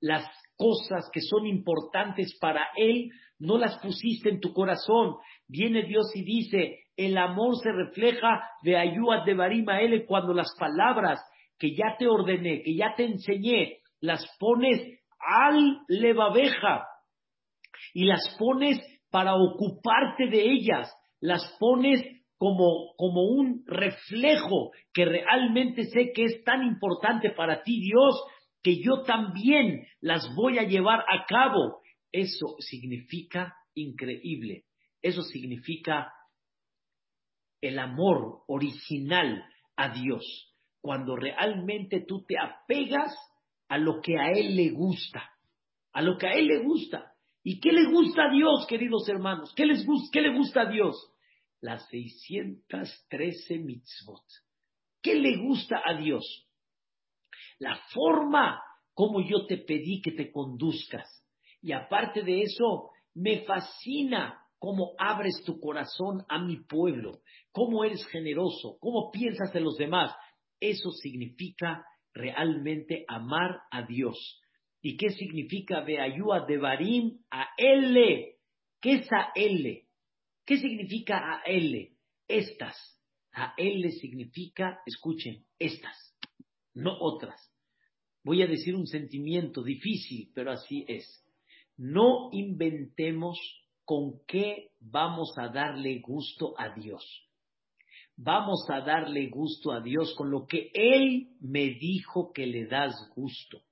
[0.00, 0.24] las
[0.60, 5.16] cosas que son importantes para él, no las pusiste en tu corazón.
[5.48, 11.20] Viene Dios y dice, el amor se refleja de ayuda de Barima cuando las palabras
[11.58, 16.86] que ya te ordené, que ya te enseñé, las pones al levabeja
[17.94, 18.78] y las pones
[19.10, 22.02] para ocuparte de ellas, las pones
[22.38, 28.14] como, como un reflejo que realmente sé que es tan importante para ti, Dios,
[28.62, 31.80] que yo también las voy a llevar a cabo.
[32.12, 34.64] Eso significa increíble.
[35.02, 36.12] Eso significa
[37.60, 39.44] el amor original
[39.76, 40.54] a Dios.
[40.80, 43.14] Cuando realmente tú te apegas
[43.68, 45.30] a lo que a Él le gusta.
[45.92, 47.12] A lo que a Él le gusta.
[47.42, 49.52] ¿Y qué le gusta a Dios, queridos hermanos?
[49.54, 51.10] ¿Qué, les, qué le gusta a Dios?
[51.60, 54.24] las 613 mitzvot.
[55.02, 56.46] ¿Qué le gusta a Dios?
[57.60, 58.60] La forma
[58.94, 61.08] como yo te pedí que te conduzcas.
[61.62, 67.20] Y aparte de eso, me fascina cómo abres tu corazón a mi pueblo,
[67.52, 70.14] cómo eres generoso, cómo piensas de los demás.
[70.58, 74.40] Eso significa realmente amar a Dios.
[74.82, 78.36] ¿Y qué significa de ayuda de Barim a L?
[78.80, 79.86] ¿Qué es a L?
[80.46, 81.92] ¿Qué significa a L?
[82.26, 82.76] Estas.
[83.32, 86.16] A L significa, escuchen, estas,
[86.74, 87.49] no otras.
[88.22, 91.24] Voy a decir un sentimiento difícil, pero así es.
[91.76, 93.38] no inventemos
[93.86, 97.02] con qué vamos a darle gusto a Dios.
[98.16, 102.92] Vamos a darle gusto a Dios con lo que Él me dijo que le das
[103.16, 103.62] gusto.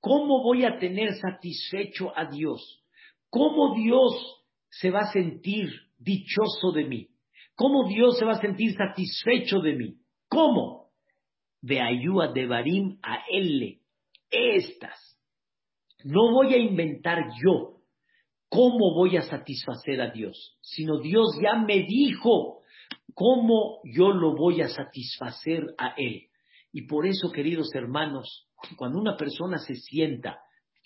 [0.00, 2.82] ¿Cómo voy a tener satisfecho a Dios?
[3.28, 5.68] ¿Cómo Dios se va a sentir
[5.98, 7.08] dichoso de mí?
[7.54, 9.96] ¿Cómo Dios se va a sentir satisfecho de mí?
[10.26, 10.79] ¿Cómo?
[11.62, 13.80] De ayuda de Barim a Él.
[14.30, 15.18] Estas.
[16.04, 17.80] No voy a inventar yo
[18.48, 22.62] cómo voy a satisfacer a Dios, sino Dios ya me dijo
[23.14, 26.28] cómo yo lo voy a satisfacer a Él.
[26.72, 30.38] Y por eso, queridos hermanos, cuando una persona se sienta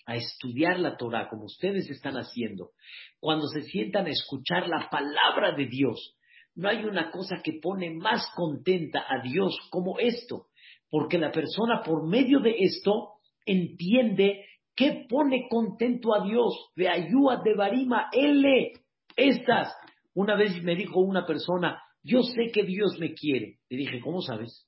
[0.05, 2.71] a estudiar la Torah, como ustedes están haciendo,
[3.19, 6.15] cuando se sientan a escuchar la palabra de Dios,
[6.55, 10.47] no hay una cosa que pone más contenta a Dios como esto,
[10.89, 13.13] porque la persona por medio de esto
[13.45, 14.45] entiende
[14.75, 16.71] ¿Qué pone contento a Dios?
[16.75, 18.73] De ayuda de Barima, L.
[19.15, 19.73] Estas.
[20.13, 23.59] Una vez me dijo una persona, yo sé que Dios me quiere.
[23.69, 24.67] Le dije, ¿cómo sabes?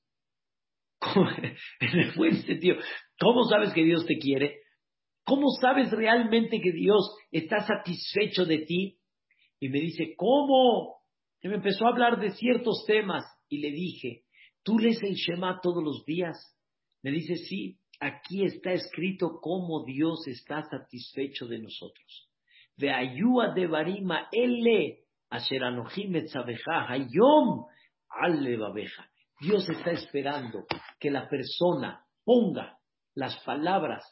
[1.80, 2.42] en el buen
[3.20, 4.60] ¿cómo sabes que Dios te quiere?
[5.24, 8.98] ¿Cómo sabes realmente que Dios está satisfecho de ti?
[9.60, 11.02] Y me dice, ¿cómo?
[11.42, 14.22] Y me empezó a hablar de ciertos temas y le dije,
[14.68, 16.36] ¿tú lees el Shema todos los días?
[17.02, 17.78] Me dice, sí.
[18.00, 22.30] Aquí está escrito cómo Dios está satisfecho de nosotros.
[22.76, 25.86] De ayuda de barima, ele, hayom.
[29.40, 30.66] Dios está esperando
[31.00, 32.78] que la persona ponga
[33.14, 34.04] las palabras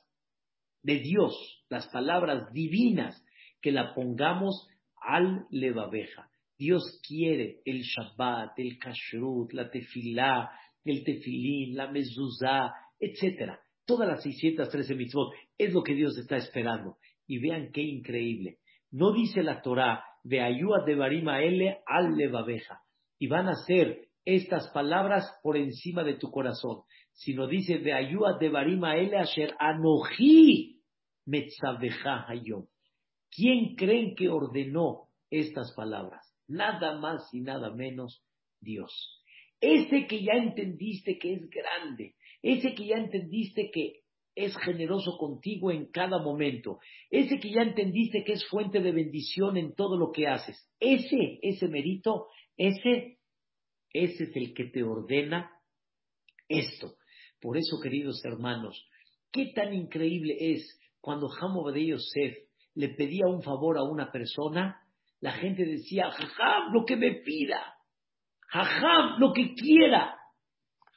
[0.83, 3.23] de Dios, las palabras divinas,
[3.61, 4.67] que la pongamos
[5.01, 6.29] al levabeja.
[6.59, 10.51] Dios quiere el Shabbat, el Kashrut, la Tefilá,
[10.85, 16.99] el Tefilín, la Mezuzá, etcétera todas las 613 mitzvot, es lo que Dios está esperando.
[17.27, 18.59] Y vean qué increíble.
[18.91, 22.83] No dice la Torah, de ayuda de barima L al levabeja.
[23.19, 26.83] Y van a ser estas palabras por encima de tu corazón.
[27.13, 30.83] Sino dice, de ayuda de barima L asher anoji
[31.25, 32.67] metzabeja hayom.
[33.31, 36.26] ¿Quién creen que ordenó estas palabras?
[36.49, 38.23] Nada más y nada menos
[38.61, 38.93] Dios.
[39.61, 44.01] Ese que ya entendiste que es grande, ese que ya entendiste que
[44.35, 46.79] es generoso contigo en cada momento,
[47.11, 51.39] ese que ya entendiste que es fuente de bendición en todo lo que haces, ese,
[51.41, 53.19] ese mérito, ese,
[53.93, 55.51] ese es el que te ordena
[56.49, 56.97] esto.
[57.41, 58.87] Por eso, queridos hermanos,
[59.33, 62.37] qué tan increíble es cuando Hamo de Yosef
[62.75, 64.86] le pedía un favor a una persona,
[65.21, 67.75] la gente decía, jajam, lo que me pida,
[68.49, 70.17] jajam, lo que quiera.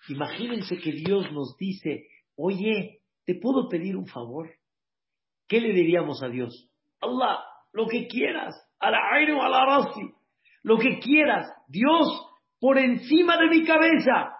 [0.09, 4.49] Imagínense que Dios nos dice, oye, ¿te puedo pedir un favor?
[5.47, 6.69] ¿Qué le diríamos a Dios?
[7.01, 7.39] Allah,
[7.73, 10.01] lo que quieras, a la aire a la rasi,
[10.63, 12.07] lo que quieras, Dios,
[12.59, 14.35] por encima de mi cabeza.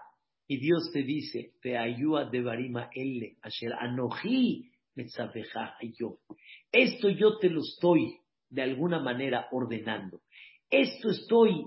[0.48, 2.90] Y Dios te dice, te ayuda de barima
[3.42, 4.72] asher anoji
[5.98, 6.18] yo.
[6.72, 8.19] Esto yo te lo estoy
[8.50, 10.22] de alguna manera ordenando.
[10.70, 11.66] Esto estoy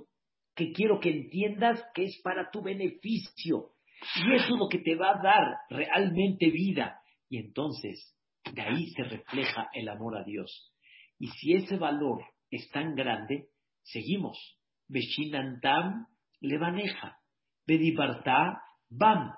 [0.54, 3.70] que quiero que entiendas que es para tu beneficio.
[4.16, 7.00] Y eso es lo que te va a dar realmente vida.
[7.28, 8.16] Y entonces,
[8.52, 10.72] de ahí se refleja el amor a Dios.
[11.18, 13.48] Y si ese valor es tan grande,
[13.82, 14.58] seguimos.
[14.88, 16.06] Beshinantam
[16.40, 17.18] levaneja.
[17.66, 19.32] Bedibartá bam.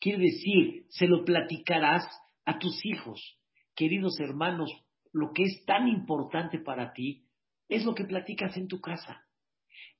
[0.00, 2.06] Quiere decir, se lo platicarás
[2.44, 3.38] a tus hijos.
[3.74, 4.70] Queridos hermanos,
[5.14, 7.24] lo que es tan importante para ti
[7.70, 9.24] es lo que platicas en tu casa.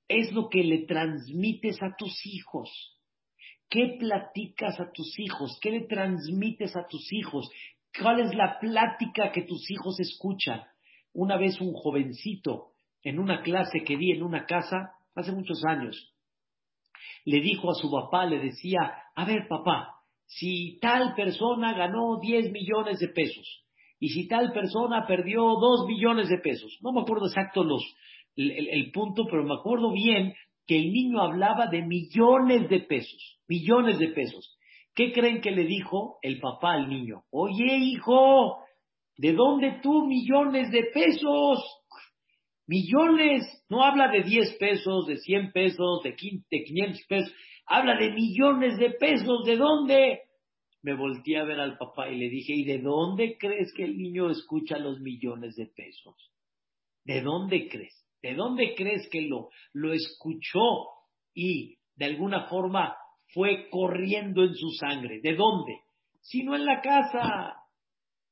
[0.06, 2.94] Es lo que le transmites a tus hijos
[3.74, 5.58] ¿Qué platicas a tus hijos?
[5.60, 7.50] ¿Qué le transmites a tus hijos?
[8.00, 10.62] ¿Cuál es la plática que tus hijos escuchan?
[11.12, 12.72] Una vez un jovencito
[13.02, 16.14] en una clase que vi en una casa hace muchos años,
[17.24, 18.78] le dijo a su papá, le decía,
[19.14, 19.94] a ver papá,
[20.26, 23.63] si tal persona ganó 10 millones de pesos
[24.04, 27.82] y si tal persona perdió 2 millones de pesos, no me acuerdo exacto los,
[28.36, 30.34] el punto, pero me acuerdo bien
[30.66, 34.58] que el niño hablaba de millones de pesos, millones de pesos.
[34.94, 37.22] ¿Qué creen que le dijo el papá al niño?
[37.30, 38.58] Oye, hijo,
[39.16, 41.64] ¿de dónde tú millones de pesos?
[42.66, 47.34] Millones, no habla de 10 pesos, de 100 pesos, de 500 pesos,
[47.64, 50.20] habla de millones de pesos, ¿de dónde?
[50.84, 53.96] Me volteé a ver al papá y le dije, ¿y de dónde crees que el
[53.96, 56.14] niño escucha los millones de pesos?
[57.04, 58.06] ¿De dónde crees?
[58.20, 60.60] ¿De dónde crees que lo, lo escuchó
[61.32, 62.94] y de alguna forma
[63.32, 65.22] fue corriendo en su sangre?
[65.22, 65.80] ¿De dónde?
[66.20, 67.56] Sino en la casa.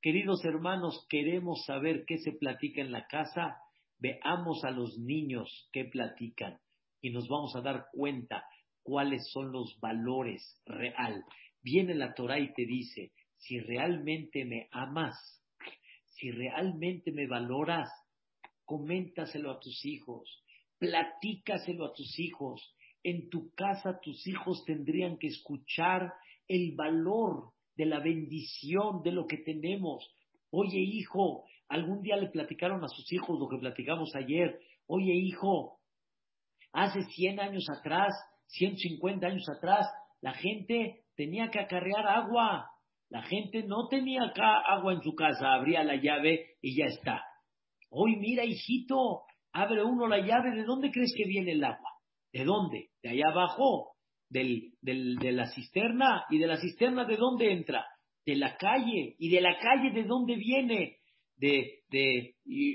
[0.03, 3.57] Queridos hermanos, queremos saber qué se platica en la casa.
[3.99, 6.59] Veamos a los niños qué platican
[7.01, 8.45] y nos vamos a dar cuenta
[8.83, 11.25] cuáles son los valores real.
[11.63, 15.15] Viene la Torah y te dice, si realmente me amas,
[16.07, 17.89] si realmente me valoras,
[18.65, 20.45] coméntaselo a tus hijos,
[20.79, 22.75] platícaselo a tus hijos.
[23.03, 26.13] En tu casa tus hijos tendrían que escuchar
[26.49, 30.09] el valor de la bendición de lo que tenemos.
[30.51, 34.61] Oye, hijo, algún día le platicaron a sus hijos lo que platicamos ayer.
[34.87, 35.81] Oye, hijo,
[36.73, 38.13] hace 100 años atrás,
[38.49, 39.87] 150 años atrás,
[40.21, 42.67] la gente tenía que acarrear agua.
[43.09, 47.23] La gente no tenía acá agua en su casa, abría la llave y ya está.
[47.91, 51.91] Hoy mira, hijito, abre uno la llave, ¿de dónde crees que viene el agua?
[52.33, 52.89] ¿De dónde?
[53.03, 53.93] De allá abajo,
[54.31, 56.25] del, del, de la cisterna.
[56.31, 57.85] ¿Y de la cisterna de dónde entra?
[58.25, 59.15] De la calle.
[59.19, 60.97] ¿Y de la calle de dónde viene?
[61.37, 62.35] De, de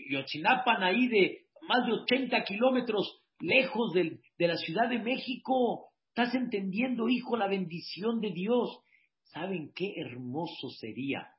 [0.09, 5.89] Yochinapan, ahí de más de 80 kilómetros lejos de la Ciudad de México.
[6.17, 8.79] ¿Estás entendiendo, hijo, la bendición de Dios?
[9.25, 11.29] ¿Saben qué hermoso sería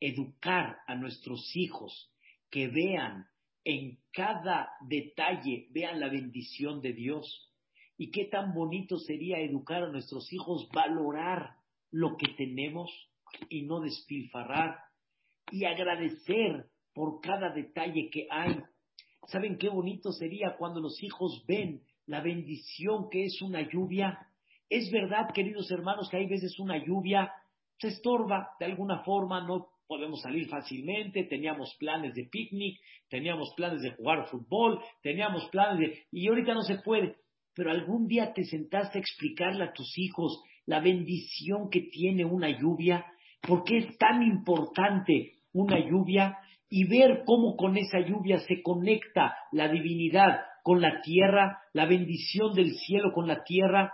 [0.00, 2.10] educar a nuestros hijos
[2.50, 3.26] que vean
[3.62, 7.52] en cada detalle, vean la bendición de Dios?
[7.98, 11.56] Y qué tan bonito sería educar a nuestros hijos, valorar
[11.90, 12.90] lo que tenemos
[13.50, 14.78] y no despilfarrar
[15.50, 18.62] y agradecer por cada detalle que hay
[19.26, 24.18] ¿Saben qué bonito sería cuando los hijos ven la bendición que es una lluvia?
[24.68, 27.32] Es verdad, queridos hermanos, que hay veces una lluvia
[27.80, 32.78] se estorba de alguna forma, no podemos salir fácilmente, teníamos planes de picnic,
[33.08, 35.98] teníamos planes de jugar fútbol, teníamos planes de...
[36.12, 37.16] y ahorita no se puede,
[37.54, 42.50] pero algún día te sentaste a explicarle a tus hijos la bendición que tiene una
[42.50, 43.04] lluvia,
[43.40, 46.38] por qué es tan importante una lluvia,
[46.68, 50.38] y ver cómo con esa lluvia se conecta la divinidad
[50.70, 53.92] con la tierra, la bendición del cielo con la tierra.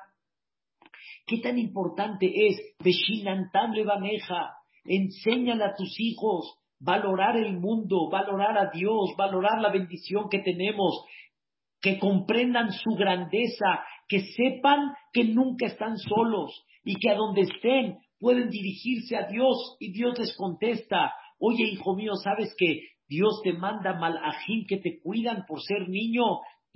[1.26, 4.50] ¿Qué tan importante es Beshinantable Baneja?
[4.84, 11.02] Enséñale a tus hijos valorar el mundo, valorar a Dios, valorar la bendición que tenemos,
[11.80, 18.00] que comprendan su grandeza, que sepan que nunca están solos y que a donde estén
[18.18, 21.14] pueden dirigirse a Dios y Dios les contesta.
[21.38, 26.24] Oye, hijo mío, ¿sabes que Dios te manda malajín que te cuidan por ser niño?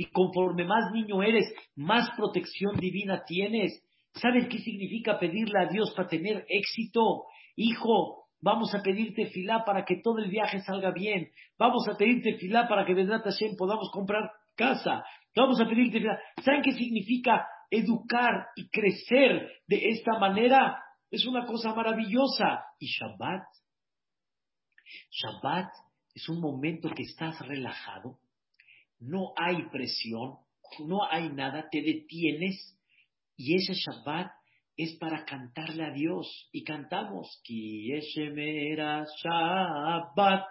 [0.00, 1.44] Y conforme más niño eres,
[1.76, 3.86] más protección divina tienes.
[4.14, 7.24] ¿Sabes qué significa pedirle a Dios para tener éxito?
[7.54, 11.28] Hijo, vamos a pedirte filá para que todo el viaje salga bien.
[11.58, 15.04] Vamos a pedirte filá para que Vedrat Hashem podamos comprar casa.
[15.36, 16.18] Vamos a pedirte filá.
[16.42, 20.82] ¿Saben qué significa educar y crecer de esta manera?
[21.10, 22.64] Es una cosa maravillosa.
[22.78, 23.42] Y Shabbat
[25.10, 25.68] Shabbat
[26.14, 28.16] es un momento que estás relajado,
[29.00, 30.36] no hay presión,
[30.86, 32.78] no hay nada, te detienes
[33.36, 34.30] y ese Shabbat
[34.76, 40.44] es para cantarle a Dios y cantamos Kieshemera Shabbat,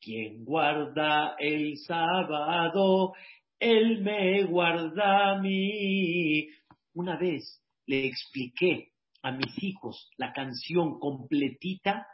[0.00, 3.12] quien guarda el sábado,
[3.58, 6.48] él me guarda a mí.
[6.94, 8.92] Una vez le expliqué
[9.22, 12.06] a mis hijos la canción completita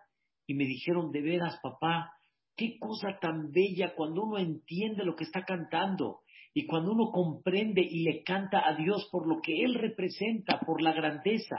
[0.46, 2.10] y me dijeron, de veras, papá,
[2.56, 6.20] qué cosa tan bella cuando uno entiende lo que está cantando
[6.52, 10.80] y cuando uno comprende y le canta a Dios por lo que Él representa, por
[10.80, 11.56] la grandeza.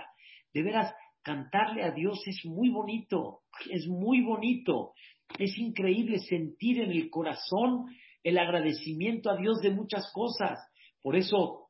[0.54, 4.93] De veras, cantarle a Dios es muy bonito, es muy bonito.
[5.38, 7.88] Es increíble sentir en el corazón
[8.24, 10.60] el agradecimiento a Dios de muchas cosas.
[11.02, 11.68] Por eso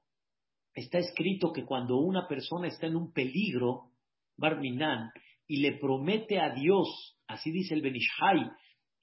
[0.73, 3.91] está escrito que cuando una persona está en un peligro,
[4.37, 5.09] Barminan,
[5.47, 8.51] y le promete a Dios, así dice el Benishai,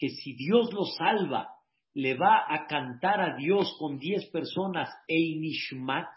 [0.02, 1.46] que si Dios lo salva,
[1.94, 6.08] le va a cantar a Dios con diez personas el Nishmat,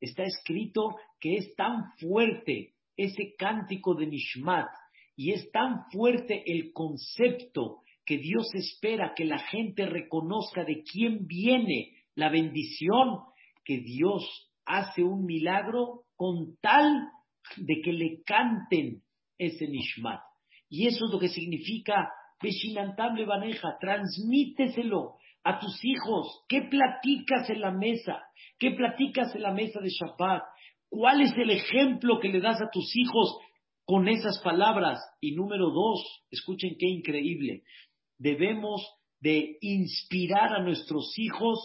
[0.00, 4.68] está escrito que es tan fuerte ese cántico de Nishmat
[5.16, 11.26] y es tan fuerte el concepto que Dios espera que la gente reconozca de quién
[11.26, 13.18] viene la bendición,
[13.64, 17.08] que Dios hace un milagro con tal
[17.56, 19.02] de que le canten
[19.38, 20.20] ese nishmat.
[20.68, 22.08] Y eso es lo que significa
[22.42, 26.44] Beshinantable Baneja, transmíteselo a tus hijos.
[26.48, 28.22] ¿Qué platicas en la mesa?
[28.58, 30.42] ¿Qué platicas en la mesa de Shabbat?
[30.88, 33.38] ¿Cuál es el ejemplo que le das a tus hijos
[33.84, 35.00] con esas palabras?
[35.20, 37.62] Y número dos, escuchen qué increíble.
[38.18, 38.86] Debemos
[39.20, 41.58] de inspirar a nuestros hijos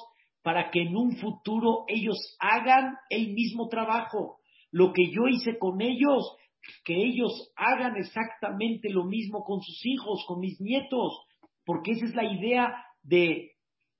[0.43, 4.37] para que en un futuro ellos hagan el mismo trabajo.
[4.71, 6.37] Lo que yo hice con ellos,
[6.83, 11.19] que ellos hagan exactamente lo mismo con sus hijos, con mis nietos,
[11.65, 13.51] porque esa es la idea de,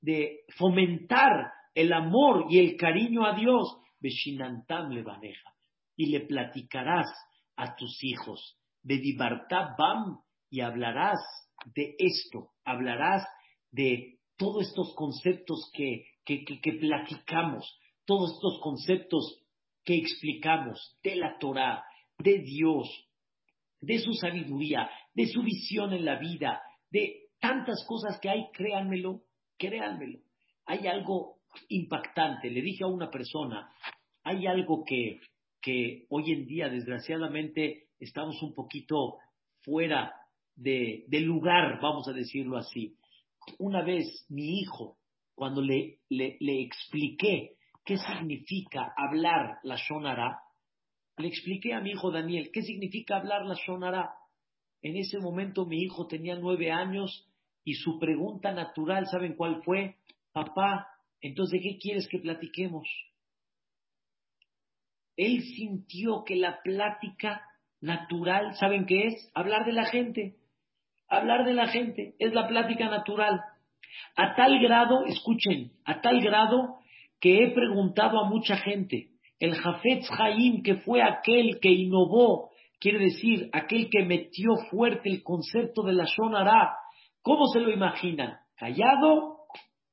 [0.01, 3.77] de fomentar el amor y el cariño a Dios.
[3.99, 5.53] Beshinantam le baneja.
[5.95, 7.07] Y le platicarás
[7.55, 8.57] a tus hijos.
[8.83, 11.19] Bam y hablarás
[11.75, 13.25] de esto, hablarás
[13.71, 19.43] de todos estos conceptos que, que, que, platicamos, todos estos conceptos
[19.83, 21.83] que explicamos de la Torah,
[22.19, 22.87] de Dios,
[23.81, 29.21] de su sabiduría, de su visión en la vida, de tantas cosas que hay, créanmelo,
[29.57, 30.19] créanmelo.
[30.65, 31.37] Hay algo
[31.69, 32.49] impactante.
[32.49, 33.71] Le dije a una persona,
[34.23, 35.19] hay algo que,
[35.61, 39.17] que hoy en día, desgraciadamente, estamos un poquito
[39.61, 40.13] fuera
[40.55, 42.95] de, lugar, vamos a decirlo así.
[43.59, 44.97] Una vez mi hijo,
[45.35, 50.39] cuando le, le, expliqué qué significa hablar la Shonara,
[51.17, 54.13] le expliqué a mi hijo Daniel qué significa hablar la Shonara.
[54.81, 57.27] En ese momento mi hijo tenía nueve años
[57.63, 59.97] y su pregunta natural, ¿saben cuál fue?
[60.31, 60.87] Papá,
[61.21, 62.87] entonces ¿de qué quieres que platiquemos?
[65.15, 67.41] Él sintió que la plática
[67.81, 69.31] natural, ¿saben qué es?
[69.33, 70.37] Hablar de la gente
[71.07, 73.41] hablar de la gente, es la plática natural.
[74.15, 76.79] A tal grado, escuchen, a tal grado
[77.19, 79.09] que he preguntado a mucha gente,
[79.39, 85.23] el Jafetz Haim, que fue aquel que innovó, quiere decir, aquel que metió fuerte el
[85.23, 86.75] concepto de la Shonara,
[87.21, 88.37] ¿cómo se lo imaginan?
[88.55, 89.37] ¿Callado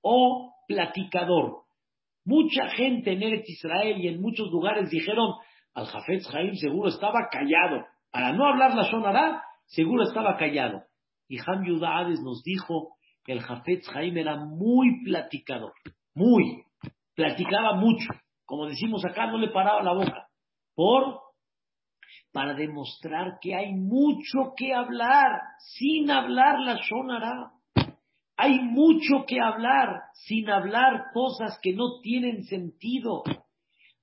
[0.03, 1.65] o platicador?
[2.25, 5.35] Mucha gente en Eretz Israel y en muchos lugares dijeron,
[5.75, 7.85] al Jafetz Haim seguro estaba callado.
[8.11, 10.83] Para no hablar la Shonara, seguro estaba callado.
[11.29, 15.73] Y Ham Yudades nos dijo que el Jafetz Jaime era muy platicador,
[16.15, 16.65] muy,
[17.15, 18.09] platicaba mucho.
[18.45, 20.29] Como decimos acá, no le paraba la boca.
[20.75, 21.21] Por,
[22.33, 27.53] para demostrar que hay mucho que hablar, sin hablar la Shonara.
[28.37, 33.23] Hay mucho que hablar, sin hablar cosas que no tienen sentido.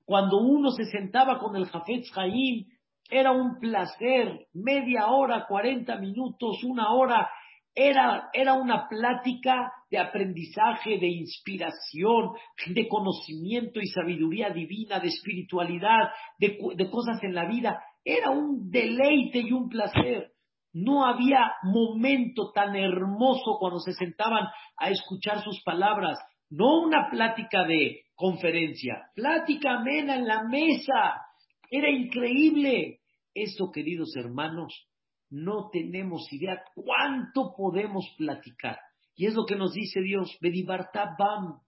[0.05, 2.65] Cuando uno se sentaba con el Jafetz Jaim
[3.09, 7.29] era un placer, media hora, cuarenta minutos, una hora,
[7.75, 12.31] era, era una plática de aprendizaje, de inspiración,
[12.65, 17.83] de conocimiento y sabiduría divina, de espiritualidad, de, de cosas en la vida.
[18.03, 20.31] Era un deleite y un placer.
[20.73, 26.17] No había momento tan hermoso cuando se sentaban a escuchar sus palabras.
[26.49, 31.21] No una plática de conferencia, plática amena en la mesa.
[31.69, 32.99] Era increíble.
[33.33, 34.87] Eso, queridos hermanos,
[35.29, 38.77] no tenemos idea cuánto podemos platicar.
[39.15, 41.59] Y es lo que nos dice Dios, Bam,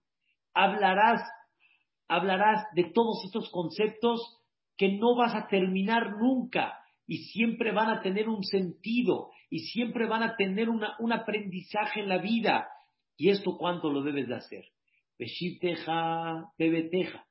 [0.52, 1.22] hablarás,
[2.08, 4.20] hablarás de todos estos conceptos
[4.76, 10.06] que no vas a terminar nunca y siempre van a tener un sentido y siempre
[10.06, 12.68] van a tener un aprendizaje en la vida.
[13.16, 14.64] ¿Y esto cuánto lo debes de hacer?
[15.18, 17.26] Beshiteja, bebeteja.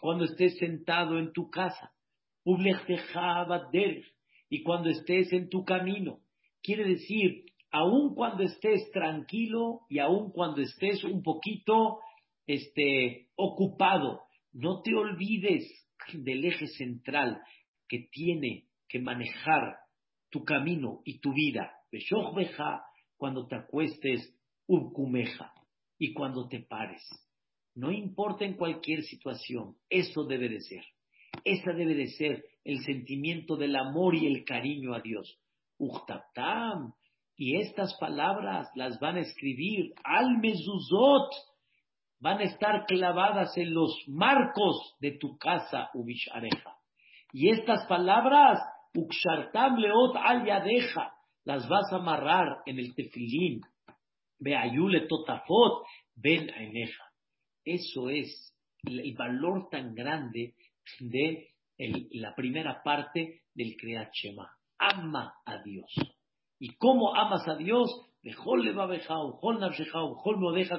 [0.00, 1.92] Cuando estés sentado en tu casa,
[4.50, 6.20] y cuando estés en tu camino.
[6.62, 7.44] Quiere decir,
[7.74, 11.98] aun cuando estés tranquilo y aun cuando estés un poquito
[12.46, 14.20] este, ocupado,
[14.52, 15.64] no te olvides
[16.12, 17.40] del eje central
[17.88, 19.78] que tiene que manejar
[20.30, 21.72] tu camino y tu vida.
[23.16, 24.32] cuando te acuestes,
[24.68, 25.52] ubkumeja,
[25.98, 27.02] y cuando te pares.
[27.74, 30.84] No importa en cualquier situación, eso debe de ser.
[31.42, 35.40] Esa debe de ser el sentimiento del amor y el cariño a Dios.
[35.78, 36.94] Uchtaptam.
[37.36, 41.30] Y estas palabras las van a escribir al mezuzot.
[42.20, 46.76] Van a estar clavadas en los marcos de tu casa, Ubishareja.
[47.32, 48.60] Y estas palabras,
[48.94, 51.12] Ukshartam leot al yadeja,
[51.44, 53.60] las vas a amarrar en el tefilín.
[54.38, 57.04] Beayule totafot, ben eneja.
[57.64, 58.54] Eso es
[58.84, 60.54] el valor tan grande
[61.00, 61.48] de
[62.12, 64.48] la primera parte del Kriyat Shema.
[64.78, 65.92] Ama a Dios.
[66.58, 67.90] ¿Y cómo amas a Dios?
[68.22, 68.42] Deja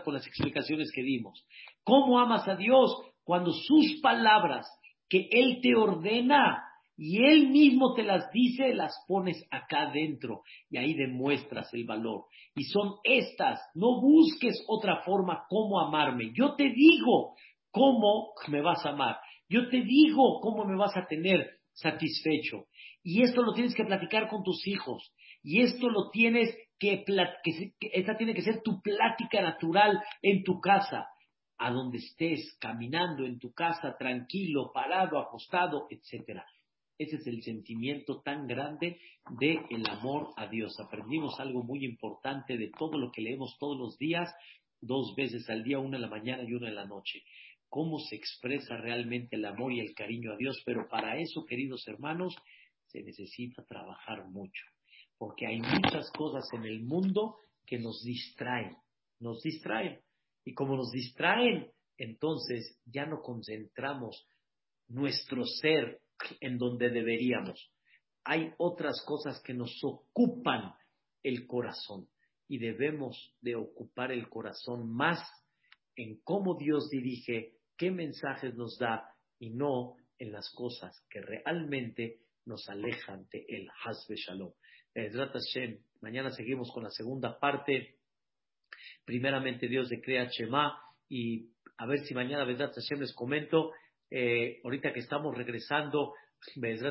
[0.04, 1.46] con las explicaciones que dimos.
[1.84, 2.92] ¿Cómo amas a Dios?
[3.24, 4.68] Cuando sus palabras
[5.10, 6.64] que Él te ordena
[6.98, 12.26] y Él mismo te las dice, las pones acá dentro y ahí demuestras el valor.
[12.56, 16.32] Y son estas, no busques otra forma cómo amarme.
[16.34, 17.36] Yo te digo
[17.70, 19.18] cómo me vas a amar.
[19.50, 22.66] Yo te digo cómo me vas a tener satisfecho.
[23.04, 25.14] Y esto lo tienes que platicar con tus hijos.
[25.48, 30.60] Y esto lo tienes que, que, esta tiene que ser tu plática natural en tu
[30.60, 31.08] casa,
[31.60, 36.42] a donde estés, caminando en tu casa, tranquilo, parado, acostado, etc.
[36.98, 39.00] Ese es el sentimiento tan grande
[39.40, 40.80] de el amor a Dios.
[40.80, 44.34] Aprendimos algo muy importante de todo lo que leemos todos los días,
[44.82, 47.22] dos veces al día, una en la mañana y una en la noche.
[47.70, 50.60] Cómo se expresa realmente el amor y el cariño a Dios.
[50.66, 52.36] Pero para eso, queridos hermanos,
[52.88, 54.64] se necesita trabajar mucho.
[55.18, 58.76] Porque hay muchas cosas en el mundo que nos distraen.
[59.20, 60.00] Nos distraen.
[60.44, 64.28] Y como nos distraen, entonces ya no concentramos
[64.88, 66.02] nuestro ser
[66.40, 67.72] en donde deberíamos.
[68.24, 70.74] Hay otras cosas que nos ocupan
[71.24, 72.08] el corazón
[72.48, 75.20] y debemos de ocupar el corazón más
[75.96, 79.10] en cómo Dios dirige, qué mensajes nos da
[79.40, 84.52] y no en las cosas que realmente nos alejan de el Hasbe Shalom.
[86.02, 87.96] Mañana seguimos con la segunda parte.
[89.04, 90.80] Primeramente Dios de Crea Shema
[91.10, 93.72] y a ver si mañana Bezrat Hashem les comento.
[94.10, 96.14] Eh, ahorita que estamos regresando,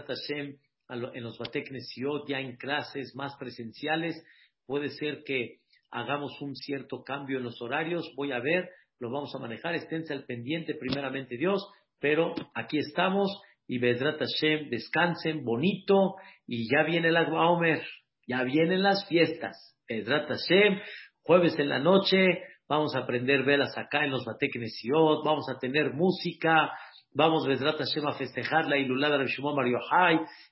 [0.07, 0.59] Hashem,
[0.91, 4.23] en los Bateknesiot, ya en clases más presenciales,
[4.67, 9.35] puede ser que hagamos un cierto cambio en los horarios, voy a ver, lo vamos
[9.35, 11.67] a manejar, esténse al pendiente primeramente Dios,
[12.01, 16.15] pero aquí estamos y Bedrat Hashem, descansen bonito
[16.47, 17.83] y ya viene el Agua Omer,
[18.27, 20.81] ya vienen las fiestas, Bedrat Hashem,
[21.23, 25.93] jueves en la noche, vamos a aprender velas acá en los Bateknesiot, vamos a tener
[25.95, 26.73] música,
[27.17, 29.79] Vamos, Besrat Hashem, a festejar la ilulada de Shimon Mario.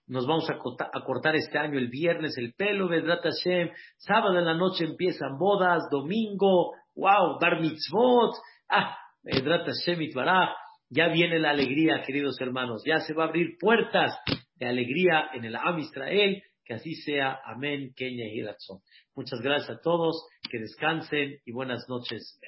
[0.07, 0.59] Nos vamos a,
[1.05, 3.71] cortar este año el viernes el pelo, Besrat Hashem.
[3.97, 8.37] Sábado en la noche empiezan bodas, domingo, wow, bar mitzvot.
[8.69, 10.51] Ah, Besrat Hashem Itbaraj.
[10.95, 12.83] Ya viene la alegría, queridos hermanos.
[12.85, 14.15] Ya se va a abrir puertas
[14.57, 16.43] de alegría en el Am Israel.
[16.67, 17.39] Que así sea.
[17.47, 17.95] Amén.
[17.97, 18.43] Kenya y
[19.15, 20.27] Muchas gracias a todos.
[20.51, 22.39] Que descansen y buenas noches.